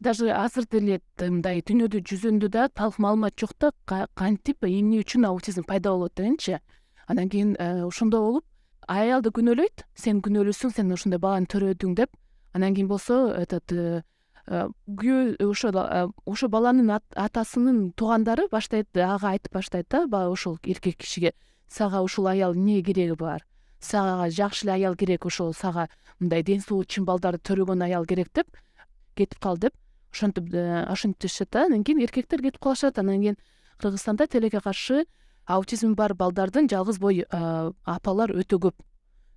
даже 0.00 0.30
азыр 0.32 0.64
деле 0.70 1.00
мындай 1.20 1.60
дүйнөдө 1.60 2.00
жүзүндө 2.08 2.48
да 2.48 2.68
талык 2.68 2.98
маалымат 3.02 3.36
жок 3.36 3.52
да 3.60 3.72
кантип 4.14 4.64
эмне 4.64 5.02
үчүн 5.02 5.26
аутизм 5.28 5.66
пайда 5.68 5.90
болот 5.90 6.14
дегенчи 6.16 6.60
анан 7.06 7.28
кийин 7.28 7.56
э, 7.58 7.84
ошондой 7.84 8.20
болуп 8.20 8.44
аялды 8.88 9.30
күнөөлөйт 9.34 9.84
сен 9.94 10.22
күнөөлүүсүң 10.24 10.72
сен 10.76 10.92
ушундай 10.92 11.20
баланы 11.22 11.46
төрөдүң 11.46 11.94
деп. 11.96 12.10
Анан 12.52 12.74
кийин 12.74 12.88
болсо 12.88 13.34
этот 13.36 13.72
э, 13.72 14.02
күйөө 14.46 15.38
ошол 15.46 15.78
ошол 16.26 16.48
баланын 16.48 16.90
атасынын 17.14 17.92
туугандары 17.94 18.48
баштайт 18.50 18.88
ага 18.96 19.36
айтып 19.36 19.54
баштайт 19.54 19.88
да 19.88 20.06
баягы 20.06 20.32
ошол 20.32 20.58
эркек 20.64 20.98
кишиге 20.98 21.32
сага 21.68 22.02
ушул 22.02 22.26
аял 22.26 22.54
эмне 22.54 22.82
кереги 22.82 23.14
бар? 23.14 23.46
Сага 23.80 24.28
жакшы 24.30 24.66
эле 24.66 24.72
аял 24.74 24.96
керек 24.96 25.26
ошол 25.26 25.54
сага 25.54 25.88
мындай 26.18 26.42
ден 26.42 26.60
соолугу 26.60 26.88
чын 26.88 27.04
балдарды 27.04 27.38
төрөгөн 27.38 27.82
аял 27.86 28.04
керек 28.06 28.32
деп 28.34 28.48
кетип 29.14 29.38
кал 29.38 29.56
деп 29.56 29.74
ошентип 30.12 30.52
э, 30.52 30.84
ошентип 30.84 31.22
дешет 31.22 31.50
да. 31.50 31.66
Анан 31.66 31.84
кийин 31.84 32.00
эркектер 32.00 32.42
кетип 32.42 32.60
калышат. 32.60 32.98
Анан 32.98 33.20
кийин 33.20 33.36
кыргызстанда 33.78 34.26
тилекке 34.26 34.60
каршы 34.60 35.06
аутизми 35.46 35.94
бар 35.94 36.14
балдардын 36.14 36.68
жалгыз 36.68 36.98
бой 36.98 37.24
э, 37.24 37.70
апалар 37.84 38.30
өтө 38.30 38.58
көп. 38.58 38.74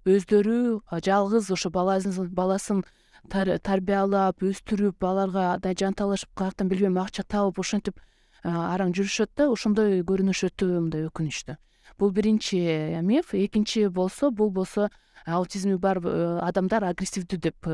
Өздөрү 0.06 0.82
жалгыз 1.04 1.50
ошо 1.52 1.70
баласын 1.70 2.84
тарбиялап 3.30 4.44
өстүрүп 4.44 5.04
аларга 5.04 5.74
жан 5.78 5.94
талашып 5.94 6.30
каяктан 6.36 6.70
билбейм 6.70 6.98
акча 6.98 7.24
таап 7.24 7.60
ошентип 7.60 8.00
э, 8.00 8.50
араң 8.50 8.94
жүрүшөт 8.98 9.32
да 9.36 9.50
ошондой 9.52 10.02
көрүнүш 10.04 10.46
өтө 10.50 10.68
мындай 10.80 11.08
өкүнүчтүү 11.10 11.58
бул 12.00 12.12
биринчи 12.12 12.60
миф. 13.04 13.34
Экинчи 13.34 13.88
болсо 13.88 14.32
бул 14.32 14.50
болсо 14.52 14.90
аутизми 15.26 15.78
бар 15.78 16.02
адамдар 16.44 16.84
агрессивдүү 16.92 17.40
деп 17.40 17.68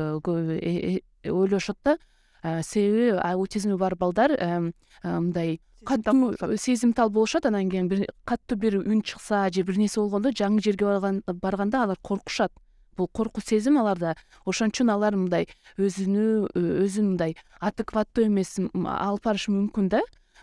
ойлошот 1.24 1.78
да. 1.84 1.98
Э, 2.42 2.62
себеби 2.62 3.16
аутизми 3.22 3.76
бар 3.76 3.94
балдар 3.94 4.32
э, 4.32 4.72
э, 5.02 5.18
мындай 5.20 5.60
катуу 5.86 6.34
сезимтал 6.56 7.08
болушат 7.08 7.46
анан 7.46 7.70
кийин 7.70 7.88
катуу 8.24 8.58
бир 8.58 8.78
үн 8.78 9.02
чыкса 9.02 9.48
же 9.54 9.62
бир 9.62 9.78
нерсе 9.78 10.00
болгондо 10.00 10.30
жаңы 10.30 10.60
жерге 10.60 11.22
барганда 11.26 11.84
алар 11.84 11.98
коркушат 12.02 12.50
бул 12.96 13.08
коркуу 13.08 13.42
сезим 13.44 13.78
аларда 13.78 14.14
ошон 14.46 14.72
үчүн 14.72 14.90
алар 14.92 15.16
мындай 15.16 15.46
өзүнү 15.78 16.52
өзүн 16.56 17.12
мындай 17.12 17.36
адекваттуу 17.60 18.26
эмес 18.26 18.58
алып 18.58 19.24
барышы 19.24 19.52
мүмкүн 19.52 19.88
да. 19.92 20.02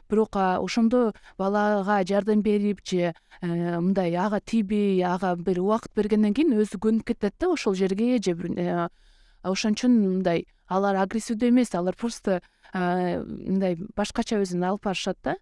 Бирок 0.09 0.35
ошондо 0.35 1.13
балага 1.37 1.99
жардам 2.03 2.41
берип 2.41 2.79
же 2.83 3.13
мындай 3.41 4.15
ага 4.15 4.39
тийбей 4.39 5.03
ага 5.05 5.35
бир 5.35 5.59
убакыт 5.61 5.93
бергенден 5.95 6.33
кийин 6.33 6.55
өзү 6.57 6.79
көнүп 6.81 7.05
кетет 7.11 7.35
да 7.39 7.51
ошол 7.53 7.75
жерге 7.75 8.17
же 8.17 8.33
ошон 9.43 9.77
үчүн 9.77 9.99
мындай 10.01 10.47
алар 10.67 10.97
агрессивдүү 11.03 11.49
эмес 11.49 11.75
алар 11.75 11.95
просто 11.95 12.41
мындай 12.73 13.77
башкача 13.95 14.41
өзүн 14.41 14.65
алып 14.65 14.89
барышат 14.89 15.17
да 15.23 15.35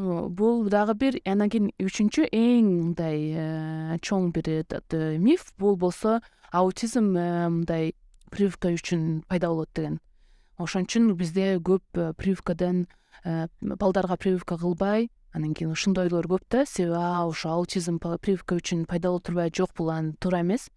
бул 0.00 0.68
дагы 0.70 0.94
бир 0.94 1.16
анан 1.28 1.50
кийин 1.52 1.70
үчүнчү 1.80 2.28
эң 2.32 2.68
мындай 2.70 3.32
э, 3.36 3.98
чоң 4.00 4.30
бир 4.32 4.48
э, 4.48 5.18
миф. 5.18 5.52
Бул 5.58 5.76
болсо 5.76 6.20
аутизм 6.52 7.16
э, 7.16 7.48
мындай 7.48 7.92
прививка 8.30 8.72
үчүн 8.72 9.24
пайда 9.28 9.48
болот 9.48 9.70
деген. 9.74 10.00
Ошон 10.58 10.86
үчүн 10.88 11.12
бизде 11.16 11.58
көп 11.58 11.82
прививкадан 12.16 12.86
балдарга 13.60 14.16
прививка 14.16 14.56
кылбай. 14.56 15.10
Анан 15.32 15.54
кийин 15.54 15.72
ушундойлор 15.72 16.26
көп 16.26 16.46
да. 16.50 16.64
Себеби 16.66 16.96
ошо 16.96 17.50
аутизм 17.58 17.98
прививка 17.98 18.56
үчүн 18.56 18.86
пайда 18.86 19.10
боло 19.10 19.20
турбайбы 19.20 19.56
жок 19.56 19.74
бул 19.76 19.92
туура 20.20 20.40
эмес. 20.40 20.70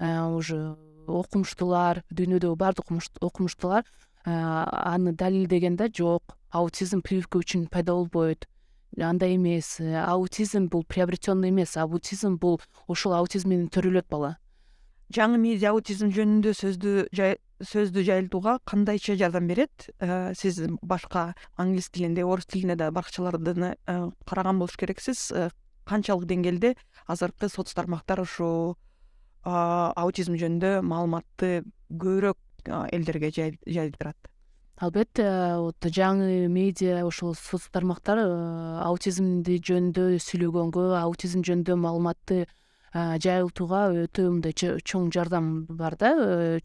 Уже 0.00 0.76
окумуштуулар 1.06 2.02
дүйнөдөгү 2.10 2.56
баардык 2.56 2.90
окумуштуулар 3.20 3.84
аны 4.24 5.12
далилдеген 5.12 5.76
да 5.76 5.88
жок. 5.88 6.36
Аутизм 6.50 7.02
прививка 7.02 7.38
үчүн 7.38 7.68
пайда 7.68 7.92
болбойт 7.92 8.46
андай 9.02 9.36
эмес 9.36 9.80
аутизм 9.80 10.68
бул 10.68 10.84
приобретенный 10.84 11.50
эмес. 11.50 11.76
Аутизм 11.76 12.36
бул 12.36 12.60
ушул 12.86 13.12
аутизм 13.12 13.50
менен 13.50 13.68
төрөлөт 13.68 14.08
бала. 14.08 14.36
Жаңы 15.12 15.38
медиа 15.38 15.70
аутизм 15.70 16.10
жөнүндө 16.10 16.54
сөздү 16.56 17.08
сөздү 17.62 18.02
жайылтууга 18.04 18.58
кандайча 18.64 19.16
жардам 19.16 19.46
берет. 19.46 19.88
Э, 20.00 20.34
сиз 20.34 20.60
башка 20.82 21.34
англис 21.56 21.88
тилинде 21.90 22.24
орус 22.24 22.46
тилинде 22.46 22.76
да 22.76 22.90
баракчаларды 22.90 23.76
э, 23.86 24.10
караган 24.26 24.58
болуш 24.58 24.76
керексиз. 24.76 25.30
Э, 25.32 25.50
канчалык 25.84 26.26
деңгээлде 26.26 26.74
азыркы 27.06 27.48
соц 27.48 27.72
тармактар 27.72 28.20
ушул 28.20 28.76
аутизм 29.44 30.34
жөнүндө 30.34 30.82
маалыматты 30.82 31.62
көбүрөөк 31.92 32.72
элдерге 32.90 33.30
жайылтырат 33.30 34.16
албетте 34.76 35.26
вот 35.62 35.88
жаңы 35.88 36.48
медиа 36.52 37.04
ошол 37.06 37.34
соц 37.34 37.68
тармактар 37.72 38.20
аутизмди 38.84 39.56
жөнүндө 39.64 40.20
сүйлөгөнгө 40.20 40.86
аутизм 41.00 41.44
жөнүндө 41.46 41.78
маалыматты 41.80 42.44
жайылтууга 42.94 43.82
өтө 44.04 44.30
мындай 44.30 44.54
чоң 44.56 45.10
жардам 45.12 45.66
бар 45.68 45.96
да 46.00 46.12
э, 46.16 46.60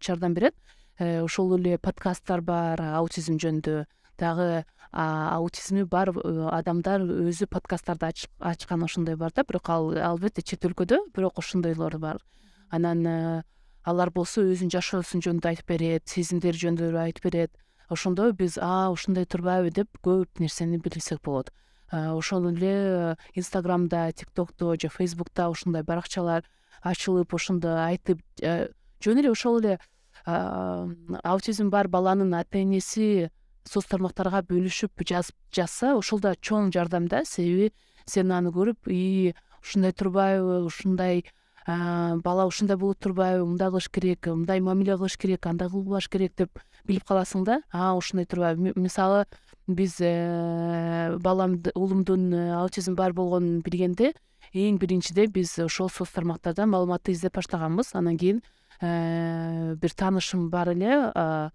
жардам 0.00 0.34
берет. 0.34 0.54
Э, 0.98 1.22
ошол 1.22 1.58
эле 1.58 1.78
подкасттар 1.78 2.40
бар 2.40 2.80
аутизм 2.80 3.36
жөнүндө. 3.42 3.84
Дагы 4.18 4.64
аутизми 4.92 5.84
бар 5.84 6.10
э, 6.10 6.48
адамдар 6.52 7.02
өзү 7.02 7.48
подкасттарды 7.50 8.12
ачкан 8.40 8.84
ошондой 8.84 9.16
бар 9.16 9.32
да. 9.34 9.44
Бирок 9.44 9.68
ал 9.70 9.90
албетте 9.96 10.42
чет 10.42 10.64
өлкөдө 10.64 10.98
бирок 11.14 11.38
ошондойлор 11.38 11.98
бар. 11.98 12.22
Анан 12.70 13.06
э, 13.06 13.42
алар 13.86 14.10
болсо 14.10 14.42
өзүнүн 14.42 14.72
жашоосу 14.74 15.20
жөнүндө 15.22 15.52
айтып 15.52 15.70
берет 15.70 16.10
сезимдери 16.10 16.58
жөнүндө 16.58 16.90
айтып 17.04 17.28
берет. 17.30 17.52
Ошондо 17.88 18.32
биз 18.34 18.58
а 18.58 18.90
ушундай 18.90 19.26
турбайбы 19.30 19.70
деп 19.70 19.88
көп 20.02 20.42
нерсени 20.42 20.80
билсек 20.82 21.22
болот. 21.22 21.52
Ошол 21.92 22.50
эле 22.50 23.16
инстаграмда 23.34 24.10
тик 24.12 24.32
токто 24.34 24.74
же 24.74 24.88
фейсбукта 24.88 25.48
ушундай 25.48 25.84
баракчалар 25.86 26.42
ачылып 26.82 27.34
ошондо 27.34 27.76
айтып 27.86 28.18
жөн 28.42 29.22
эле 29.22 29.30
ошол 29.30 29.60
эле 29.62 29.78
аутизм 30.26 31.70
бар 31.70 31.86
баланын 31.88 32.34
ата 32.34 32.58
энеси 32.58 33.30
соц 33.66 33.86
тармактарга 33.86 34.42
бөлүшүп 34.42 35.06
жазып 35.06 35.36
жазса 35.54 35.94
ошол 35.94 36.20
да 36.20 36.34
чоң 36.34 36.72
жардам 36.74 37.06
да 37.06 37.22
себеби 37.24 37.70
сен 38.06 38.32
аны 38.32 38.50
көрүп 38.50 38.90
ии 38.90 39.34
ушундай 39.62 39.92
турбайбы 39.92 40.64
ушундай 40.66 41.24
бала 41.66 42.46
ушундай 42.46 42.76
болуп 42.76 42.98
турбайбы 43.02 43.44
мындай 43.44 43.70
кылыш 43.70 43.88
керек 43.90 44.26
мындай 44.26 44.60
мамиле 44.60 44.96
кылыш 44.96 45.16
керек 45.18 45.46
андай 45.46 45.68
кылбаш 45.68 46.08
керек 46.08 46.36
деп 46.38 46.60
билип 46.86 47.04
каласың 47.04 47.44
да? 47.44 47.60
А 47.72 47.94
ушундай 47.96 48.26
турбайбы. 48.26 48.72
Мисалы 48.76 49.26
биз 49.66 49.96
э, 50.00 51.16
балам 51.18 51.60
уулумдун 51.74 52.32
э, 52.32 52.54
аутизм 52.54 52.94
бар 52.94 53.12
болгонун 53.12 53.62
билгенде 53.66 54.12
эң 54.54 54.78
биринчиде 54.78 55.26
биз 55.26 55.58
ошол 55.58 55.90
соц 55.90 56.12
тармактардан 56.14 56.70
маалыматты 56.70 57.12
издеп 57.12 57.34
баштаганбыз. 57.34 57.94
Анан 57.94 58.16
кийин 58.16 58.42
э, 58.80 59.74
бир 59.74 59.90
таанышым 59.90 60.50
бар 60.50 60.70
эле 60.70 61.50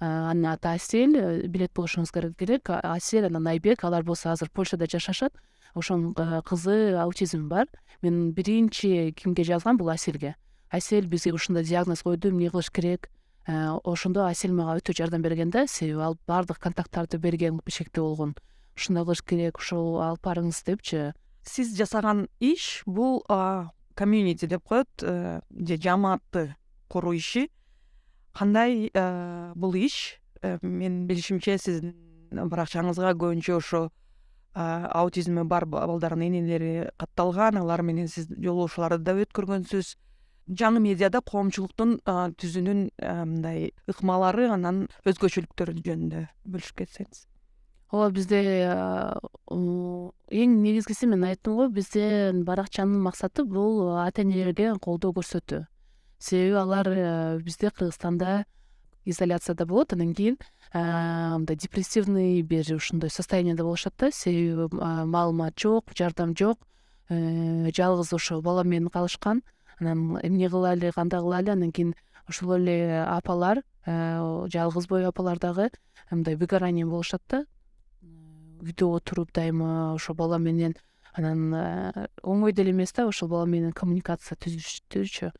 анын 0.00 0.52
аты 0.52 0.68
асель 0.68 1.46
билет 1.48 1.72
болушуңуз 1.74 2.12
керек 2.12 2.70
асель 2.70 3.26
анан 3.26 3.46
айбек 3.46 3.84
алар 3.84 4.02
болсо 4.02 4.32
азыр 4.32 4.50
польшада 4.50 4.86
жашашат. 4.86 5.32
Ошонун 5.74 6.14
кызы 6.42 6.94
аутизм 6.96 7.48
бар. 7.48 7.66
Мен 8.02 8.32
биринчи 8.32 9.12
кимге 9.12 9.44
жазгам 9.44 9.76
бул 9.76 9.90
аселге 9.90 10.36
асель 10.70 11.06
бизге 11.06 11.32
ушундай 11.32 11.64
диагноз 11.64 12.02
койду 12.02 12.30
эмне 12.30 12.50
кылыш 12.50 12.70
керек? 12.70 13.10
Э, 13.46 13.78
ошондо 13.84 14.26
асель 14.26 14.52
мага 14.52 14.78
өтө 14.78 14.92
жардам 14.92 15.22
берген 15.22 15.50
да 15.50 15.66
себеби 15.66 16.00
ал 16.00 16.18
баардык 16.26 16.58
контакттарды 16.58 17.18
берген 17.18 17.60
бишкекте 17.64 18.00
болгон. 18.00 18.34
Ушундай 18.76 19.04
кылыш 19.04 19.22
керек 19.22 19.58
ошол 19.58 20.00
алып 20.02 20.24
барыңыз 20.24 20.62
депчи. 20.66 21.12
Сиз 21.42 21.76
жасаган 21.76 22.28
иш 22.40 22.82
бул 22.86 23.24
комьюнити 23.94 24.46
деп 24.46 24.64
коет 24.64 24.88
э, 25.02 25.40
же 25.50 25.76
жамаатты 25.76 26.56
куруу 26.88 27.16
иши 27.16 27.48
кандай 28.38 28.90
э, 28.94 29.52
бул 29.54 29.74
иш? 29.74 30.18
Менин 30.62 31.06
билишимче 31.08 31.56
сиздин 31.58 31.96
баракчаңызга 32.30 33.16
көбүнчө 33.18 33.56
ошо 33.58 33.88
аутизми 34.54 35.42
бар 35.44 35.66
балдардын 35.66 36.22
энелери 36.28 36.90
катталган 36.98 37.58
алар 37.58 37.82
менен 37.82 38.08
сиз 38.08 38.28
жолугушууларды 38.30 39.04
да 39.04 39.14
өткөргөнсүз. 39.24 39.96
Жаңы 40.48 40.80
медиада 40.80 41.20
коомчулуктун 41.20 41.98
түзүүнүн 42.06 42.84
мындай 42.98 43.72
ыкмалары 43.90 44.48
анан 44.54 44.86
өзгөчөлүктөрү 45.04 45.74
жөнүндө 45.84 46.22
бөлүшүп 46.48 46.84
кетсеңиз. 46.84 47.26
Ооба 47.92 48.10
бизде 48.16 48.40
эң 49.50 50.56
негизгиси 50.62 51.08
мен 51.10 51.26
айттым 51.28 51.58
го 51.58 51.68
биздин 51.72 52.44
баракчанын 52.48 53.02
максаты 53.04 53.44
бул 53.44 53.96
ата 54.00 54.24
энелерге 54.24 54.72
колдоо 54.80 55.12
көрсөтүү 55.16 55.66
себеби 56.18 56.54
алар 56.54 57.40
бизде 57.40 57.70
кыргызстанда 57.70 58.44
изоляцияда 59.08 59.66
болот. 59.66 59.92
Анан 59.92 60.14
кийин 60.14 60.36
мындай 60.72 61.56
депрессивный 61.56 62.42
бир 62.42 62.74
ушундай 62.74 63.10
состоянияда 63.10 63.64
болушат 63.64 63.94
да. 63.98 64.10
Себеби 64.10 64.68
маалымат 64.72 65.58
жок 65.58 65.92
жардам 65.96 66.36
жок 66.36 66.58
э, 67.08 67.70
жалгыз 67.74 68.12
ошо 68.12 68.42
бала 68.42 68.64
менен 68.64 68.88
калышкан. 68.88 69.42
Анан 69.80 70.18
эмне 70.22 70.48
кылайлы 70.48 70.92
кандай 70.92 71.20
кылайлы 71.20 71.50
анан 71.50 71.72
кийин 71.72 71.94
ошол 72.26 72.56
эле 72.56 73.02
апалар 73.02 73.62
э, 73.86 74.46
жалгыз 74.52 74.86
бой 74.88 75.06
апалар 75.06 75.38
дагы 75.38 75.70
мындай 76.10 76.36
выгорание 76.36 76.86
болушат 76.86 77.22
да. 77.28 77.44
Үйдө 78.60 78.96
отуруп 78.96 79.32
дайыма 79.32 79.94
ошол 79.94 80.16
бала 80.16 80.38
менен. 80.38 80.74
Анан 81.14 81.54
э, 81.54 82.08
оңой 82.22 82.52
деле 82.52 82.72
эмес 82.72 82.92
да 82.92 83.06
ошол 83.08 83.28
бала 83.28 83.46
менен 83.46 83.72
коммуникация 83.72 84.36
түзүштүчү 84.36 85.32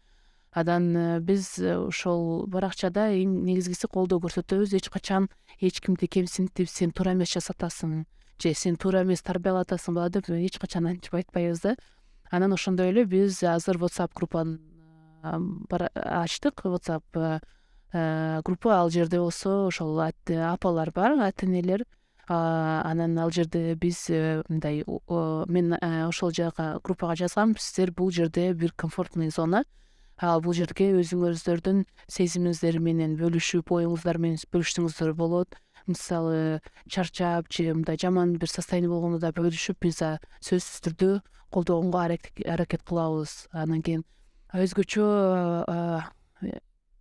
анан 0.61 0.97
э, 0.97 1.21
биз 1.21 1.59
ошол 1.59 2.47
баракчада 2.47 3.09
эң 3.15 3.43
негизгиси 3.47 3.89
колдоо 3.89 4.21
көрсөтөбүз. 4.23 4.75
Эч 4.77 4.89
качан 4.91 5.29
эч 5.61 5.81
кимди 5.81 6.07
кемсинтип 6.07 6.69
сен 6.69 6.93
туура 6.93 7.15
эмес 7.17 7.33
жасатасың 7.35 8.05
же 8.43 8.55
сен 8.55 8.77
туура 8.77 9.03
эмес 9.03 9.23
тарбиялап 9.23 9.67
атасың 9.67 9.95
бала 9.95 10.11
деп 10.11 10.31
эч 10.31 10.59
качан 10.59 10.87
антип 10.87 11.15
айтпайбыз 11.15 11.61
да. 11.63 11.77
Анан 12.31 12.53
ошондой 12.53 12.91
эле 12.91 13.05
биз 13.05 13.43
азыр 13.43 13.79
whatsapp 13.79 14.13
группаны 14.15 14.59
ачтык. 15.23 16.61
Whatsapp 16.65 17.03
э, 17.15 17.41
э, 17.93 18.43
группа 18.45 18.81
ал 18.81 18.91
жерде 18.91 19.19
болсо 19.19 19.67
ошол 19.67 20.01
апалар 20.01 20.91
бар 20.93 21.13
ата 21.19 21.47
энелер 21.47 21.85
анан 22.29 23.19
ал 23.19 23.31
жерде 23.31 23.75
биз 23.75 24.11
э, 24.11 24.43
мындай 24.49 24.85
мен 24.87 25.75
ошол 26.09 26.31
жака 26.31 26.81
группага 26.83 27.17
жазгам. 27.17 27.57
Сиздер 27.57 27.93
бул 27.93 28.11
жерде 28.11 28.53
бир 28.53 28.73
комфортный 28.73 29.31
зона 29.31 29.65
бул 30.19 30.55
жерге 30.57 30.91
өзүңүздөрдүн 30.99 31.85
сезимиңиздер 32.11 32.81
менен 32.83 33.15
бөлүшүп 33.21 33.71
оюңуздар 33.71 34.19
менен 34.19 34.39
бөлүшсөңүздөр 34.53 35.15
болот. 35.15 35.55
Мисалы 35.87 36.61
чарчап 36.91 37.47
же 37.53 37.73
мындай 37.73 37.97
жаман 37.97 38.37
бир 38.37 38.51
состояние 38.51 38.91
болгондо 38.91 39.19
да 39.23 39.31
бөлүшүп 39.33 39.79
биз 39.81 40.03
сөзсүз 40.43 40.83
түрдө 40.89 41.21
колдогонго 41.55 42.03
аракет 42.03 42.83
кылабыз. 42.83 43.47
Анан 43.53 43.83
кийин 43.83 44.05
өзгөчө 44.53 45.07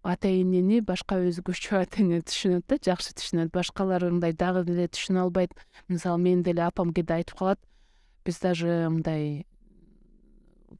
ата 0.07 0.29
энени 0.29 0.79
башка 0.85 1.17
өзгөчө 1.19 1.81
ата 1.81 2.03
эне 2.03 2.21
түшүнөт 2.21 2.67
да 2.69 2.77
жакшы 2.77 3.17
түшүнөт. 3.17 3.51
Башкалар 3.51 4.05
мындай 4.07 4.31
дагы 4.31 4.63
деле 4.69 4.87
түшүнө 4.87 5.25
албайт. 5.25 5.51
Мисалы 5.89 6.21
менин 6.21 6.43
деле 6.43 6.63
апам 6.63 6.93
кээде 6.93 7.17
айтып 7.17 7.41
калат. 7.41 7.59
Биз 8.23 8.39
даже 8.39 8.87
мындай 8.93 9.45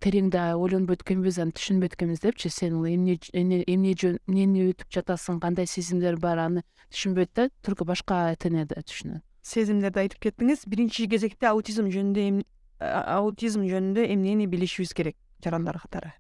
терең 0.04 0.30
да 0.34 0.50
ойлонбойт 0.58 1.04
экенбиз 1.06 1.40
анан 1.42 1.54
түшүнбөйт 1.58 1.96
экенбиз 1.98 2.22
депчи. 2.24 2.50
Сен 2.54 2.78
эмне 2.86 3.18
эмне 3.34 3.64
эмнени 3.68 4.68
өтүп 4.72 4.92
жатасың 4.94 5.40
кандай 5.44 5.68
сезимдер 5.68 6.20
бар 6.22 6.42
аны 6.44 6.64
түшүнбөйт 6.94 7.32
да 7.36 7.50
только 7.62 7.86
башка 7.86 8.30
ата 8.34 8.50
эне 8.50 8.66
да 8.66 8.82
түшүнөт. 8.82 9.24
Сезимдерди 9.42 10.04
айтып 10.04 10.20
кеттиңиз. 10.28 10.66
Биринчи 10.68 11.08
кезекте 11.08 11.48
аутизм 11.48 11.90
жөнүндө 11.94 12.44
аутизм 12.80 13.66
жөнүндө 13.68 14.06
эмнени 14.14 14.48
билишибиз 14.48 14.94
керек 14.94 15.18
жарандар 15.44 15.80
катары? 15.82 16.14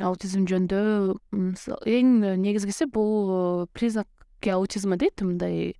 Аутизм 0.00 0.46
жөнүндө 0.48 0.80
эң 1.86 2.14
негизгиси 2.42 2.88
бул 2.90 3.66
признаки 3.76 4.54
аутизма 4.54 4.96
дейт. 4.96 5.20
Мындай 5.22 5.74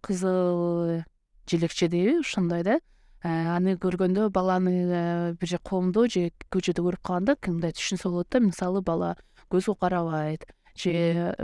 кызыл 0.00 1.02
желекче 1.46 1.88
дейби 1.88 2.20
ошондой 2.20 2.62
да. 2.62 2.76
э, 2.76 2.80
аны 3.22 3.76
көргөндө 3.76 4.30
баланы 4.32 4.72
э, 4.86 5.32
бир 5.40 5.48
жер 5.48 5.60
коомдо 5.64 6.06
же 6.08 6.30
көчөдө 6.50 6.84
көрүп 6.86 7.02
калганда 7.04 7.36
мындай 7.46 7.72
түшүнсө 7.76 8.08
болот 8.08 8.30
да 8.30 8.40
мисалы 8.40 8.80
бала 8.82 9.16
көзү 9.50 9.76
карабайт 9.80 10.46
же 10.74 10.92
э, 10.92 11.34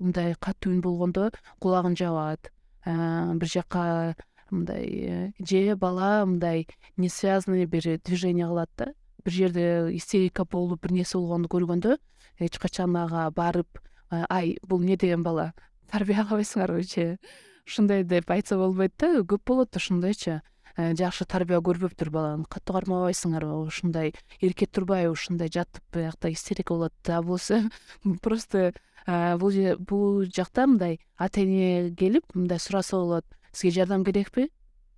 мындай 0.00 0.34
катуу 0.38 0.72
үн 0.72 0.80
болгондо 0.80 1.30
кулагын 1.58 1.96
жабат 1.96 2.52
бир 2.84 3.48
жака 3.48 4.14
мындай 4.50 4.86
э, 4.86 5.32
же 5.38 5.76
бала 5.76 6.24
мындай 6.24 6.66
несвязанный 6.96 7.66
бир 7.66 7.98
движение 8.04 8.46
кылат 8.46 8.70
да 8.76 8.92
бир 9.24 9.32
жерде 9.32 9.96
истерика 9.96 10.44
болуп 10.44 10.82
бир 10.82 10.92
нерсе 10.92 11.18
болгонду 11.18 11.48
көргөндө 11.48 11.98
эч 12.38 12.58
качан 12.58 12.96
ага 12.96 13.30
барып 13.30 13.80
«Э, 14.10 14.24
ай 14.28 14.58
бул 14.62 14.82
эмне 14.82 14.96
деген 14.96 15.22
бала? 15.22 15.52
Тарбиялабайсыңарбы 15.90 16.82
же 16.82 17.18
ушундай 17.66 18.04
деп 18.04 18.30
айтса 18.30 18.56
болбойт 18.56 18.92
да 18.98 19.22
көп 19.22 19.42
болот 19.46 19.76
ошондойчу 19.76 20.30
«Э, 20.30 20.40
жакшы 20.76 21.24
тарбия 21.24 21.60
көрбөптүр 21.64 22.10
баланы. 22.10 22.48
Катуу 22.50 22.74
кармабайсыңарбы 22.78 23.60
ушундай 23.66 24.14
эркек 24.40 24.72
турбайбы? 24.74 25.12
Ушундай 25.12 25.48
жатып 25.52 25.82
биякта 25.94 26.32
истерика 26.32 26.74
болот 26.74 26.92
а 27.08 27.22
болбосо 27.22 27.70
просто 28.22 28.72
бул 29.06 30.24
жакта 30.24 30.66
мындай 30.66 30.98
ата 31.16 31.40
эне 31.42 31.94
келип 31.94 32.24
мындай 32.34 32.58
сураса 32.58 32.96
болот 32.96 33.24
сизге 33.52 33.82
жардам 33.82 34.04
керекпи 34.04 34.50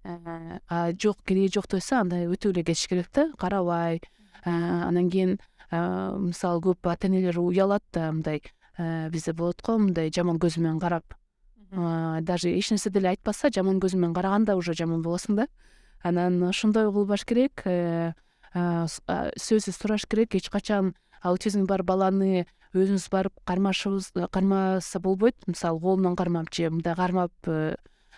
э, 0.05 0.93
жок 1.03 1.19
кереги 1.25 1.53
жок 1.53 1.69
десе 1.69 1.97
анда 1.97 2.17
өтүп 2.25 2.55
эле 2.55 2.65
кетиш 2.65 2.89
керек 2.89 3.11
да? 3.13 3.33
Карабай. 3.39 4.01
Э, 4.45 4.51
анан 4.51 5.11
кийин 5.11 5.39
э, 5.71 6.19
мисалы 6.19 6.63
көп 6.63 6.89
ата 6.89 7.09
энелер 7.09 7.39
уялат 7.39 7.83
да 7.93 8.13
мындай 8.13 8.43
бизде 9.11 9.33
болот 9.33 9.63
го 9.63 9.79
мындай 9.79 10.11
жаман 10.15 10.39
көз 10.39 10.61
менен 10.61 10.79
карап 10.79 11.15
даже 11.77 12.49
эч 12.57 12.71
нерсе 12.71 12.91
деле 12.91 13.11
айтпаса 13.11 13.51
жаман 13.53 13.81
көз 13.81 13.95
менен 13.97 14.15
караганда 14.15 14.57
уже 14.57 14.73
жаман 14.73 15.03
болосуң 15.05 15.37
да. 15.37 15.47
Анан 16.03 16.43
ошондой 16.49 16.89
кылбаш 16.89 17.25
керек 17.29 17.63
сөзсүз 18.55 19.77
сураш 19.77 20.07
керек. 20.09 20.35
Эч 20.35 20.49
качан 20.49 20.95
аутизми 21.21 21.67
бар 21.69 21.83
баланы 21.83 22.47
өзүңүз 22.73 23.11
барып 23.13 23.35
кармашыбыз 23.45 24.13
кармаса 24.33 25.01
болбойт. 25.01 25.37
Мисалы 25.47 25.81
колунан 25.81 26.17
кармап 26.17 26.49
же 26.55 26.71
мындай 26.71 26.95
кармап 26.95 27.33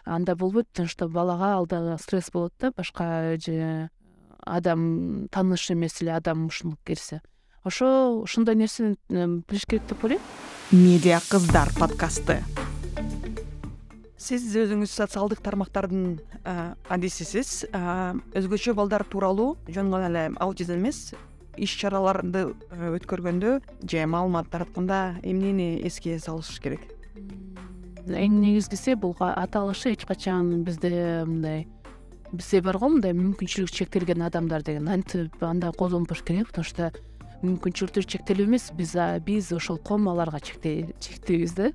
андай 0.04 0.34
болбойт. 0.36 0.68
Потому 0.68 0.88
что 0.88 1.08
балага 1.08 1.54
ал 1.56 1.66
дагы 1.66 1.98
стресс 1.98 2.30
болот 2.30 2.52
да. 2.60 2.70
Башка 2.70 3.36
же 3.38 3.90
адам 4.46 5.28
тааныш 5.32 5.70
эмес 5.72 6.00
эле 6.02 6.14
адам 6.14 6.46
ушинтип 6.46 6.84
келсе. 6.84 7.22
Ошо 7.64 8.22
ошондой 8.22 8.54
нерсени 8.54 8.96
билиш 9.08 9.66
керек 9.66 9.86
деп 9.88 10.04
ойлойм. 10.04 10.20
Медиа 10.70 11.20
кыздар 11.28 11.68
подкасты 11.78 12.44
сиз 14.18 14.50
өзүңүз 14.59 14.90
социалдык 14.90 15.40
тармактардын 15.44 16.18
адисисиз. 16.90 17.68
Өзгөчө 18.37 18.74
балдар 18.74 19.07
тууралуу 19.07 19.57
жөн 19.70 19.90
гана 19.94 20.09
эле 20.11 20.24
аутизм 20.42 20.74
эмес 20.81 21.14
иш 21.57 21.74
чараларды 21.78 22.48
өткөргөндө 22.74 23.59
же 23.83 24.07
маалымат 24.07 24.50
таратканда 24.50 25.18
эмнени 25.22 25.78
эске 25.87 26.18
салыш 26.18 26.59
керек? 26.62 26.83
Эң 28.09 28.40
негизгиси 28.42 28.96
бул 28.98 29.14
аталышы 29.18 29.92
эч 29.94 30.07
качан 30.09 30.64
бизде 30.64 31.24
мындай 31.26 31.66
бизде 32.33 32.61
бар 32.61 32.78
го 32.78 32.88
мындай 32.90 33.14
мүмкүнчүлүгү 33.14 33.74
чектелген 33.74 34.22
адамдар 34.26 34.62
деген. 34.66 34.88
Антип 34.88 35.42
андай 35.42 35.72
колдонбош 35.72 36.24
керек 36.26 36.50
потому 36.50 36.64
что 36.64 36.90
мүмкүнчүлүктөрү 37.42 38.07
чектелүү 38.07 38.48
эмес. 38.48 38.72
Биз 38.74 38.96
биз 39.24 39.52
ошол 39.52 39.78
ком 39.78 40.09
аларга 40.09 40.40
чектейбиз 40.40 41.54
да 41.54 41.70